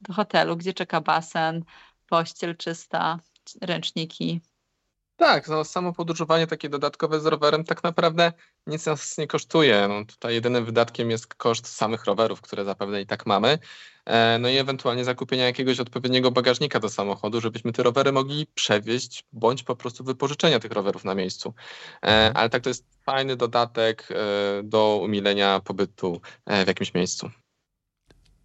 do 0.00 0.12
hotelu, 0.12 0.56
gdzie 0.56 0.74
czeka 0.74 1.00
basen, 1.00 1.64
pościel 2.08 2.56
czysta, 2.56 3.18
ręczniki. 3.60 4.40
Tak, 5.16 5.48
no, 5.48 5.64
samo 5.64 5.92
podróżowanie 5.92 6.46
takie 6.46 6.68
dodatkowe 6.68 7.20
z 7.20 7.26
rowerem 7.26 7.64
tak 7.64 7.82
naprawdę 7.82 8.32
nic 8.66 8.86
nas 8.86 9.18
nie 9.18 9.26
kosztuje. 9.26 9.88
No, 9.88 10.04
tutaj 10.04 10.34
jedynym 10.34 10.64
wydatkiem 10.64 11.10
jest 11.10 11.34
koszt 11.34 11.66
samych 11.66 12.04
rowerów, 12.04 12.40
które 12.40 12.64
zapewne 12.64 13.02
i 13.02 13.06
tak 13.06 13.26
mamy. 13.26 13.58
E, 14.06 14.38
no 14.38 14.48
i 14.48 14.56
ewentualnie 14.56 15.04
zakupienia 15.04 15.44
jakiegoś 15.44 15.80
odpowiedniego 15.80 16.30
bagażnika 16.30 16.80
do 16.80 16.88
samochodu, 16.88 17.40
żebyśmy 17.40 17.72
te 17.72 17.82
rowery 17.82 18.12
mogli 18.12 18.46
przewieźć, 18.54 19.24
bądź 19.32 19.62
po 19.62 19.76
prostu 19.76 20.04
wypożyczenia 20.04 20.60
tych 20.60 20.72
rowerów 20.72 21.04
na 21.04 21.14
miejscu. 21.14 21.54
E, 22.02 22.32
ale 22.34 22.50
tak 22.50 22.62
to 22.62 22.70
jest 22.70 22.84
fajny 23.02 23.36
dodatek 23.36 24.08
e, 24.10 24.14
do 24.62 25.00
umilenia 25.04 25.60
pobytu 25.60 26.20
e, 26.46 26.64
w 26.64 26.68
jakimś 26.68 26.94
miejscu. 26.94 27.30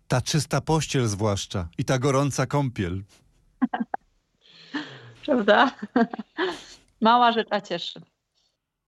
Ta 0.07 0.21
czysta 0.21 0.61
pościel 0.61 1.07
zwłaszcza 1.07 1.67
i 1.77 1.85
ta 1.85 1.99
gorąca 1.99 2.45
kąpiel. 2.45 3.03
Prawda? 5.29 5.71
Mała 7.01 7.31
rzecz, 7.31 7.47
a 7.51 7.61
cieszy. 7.61 8.01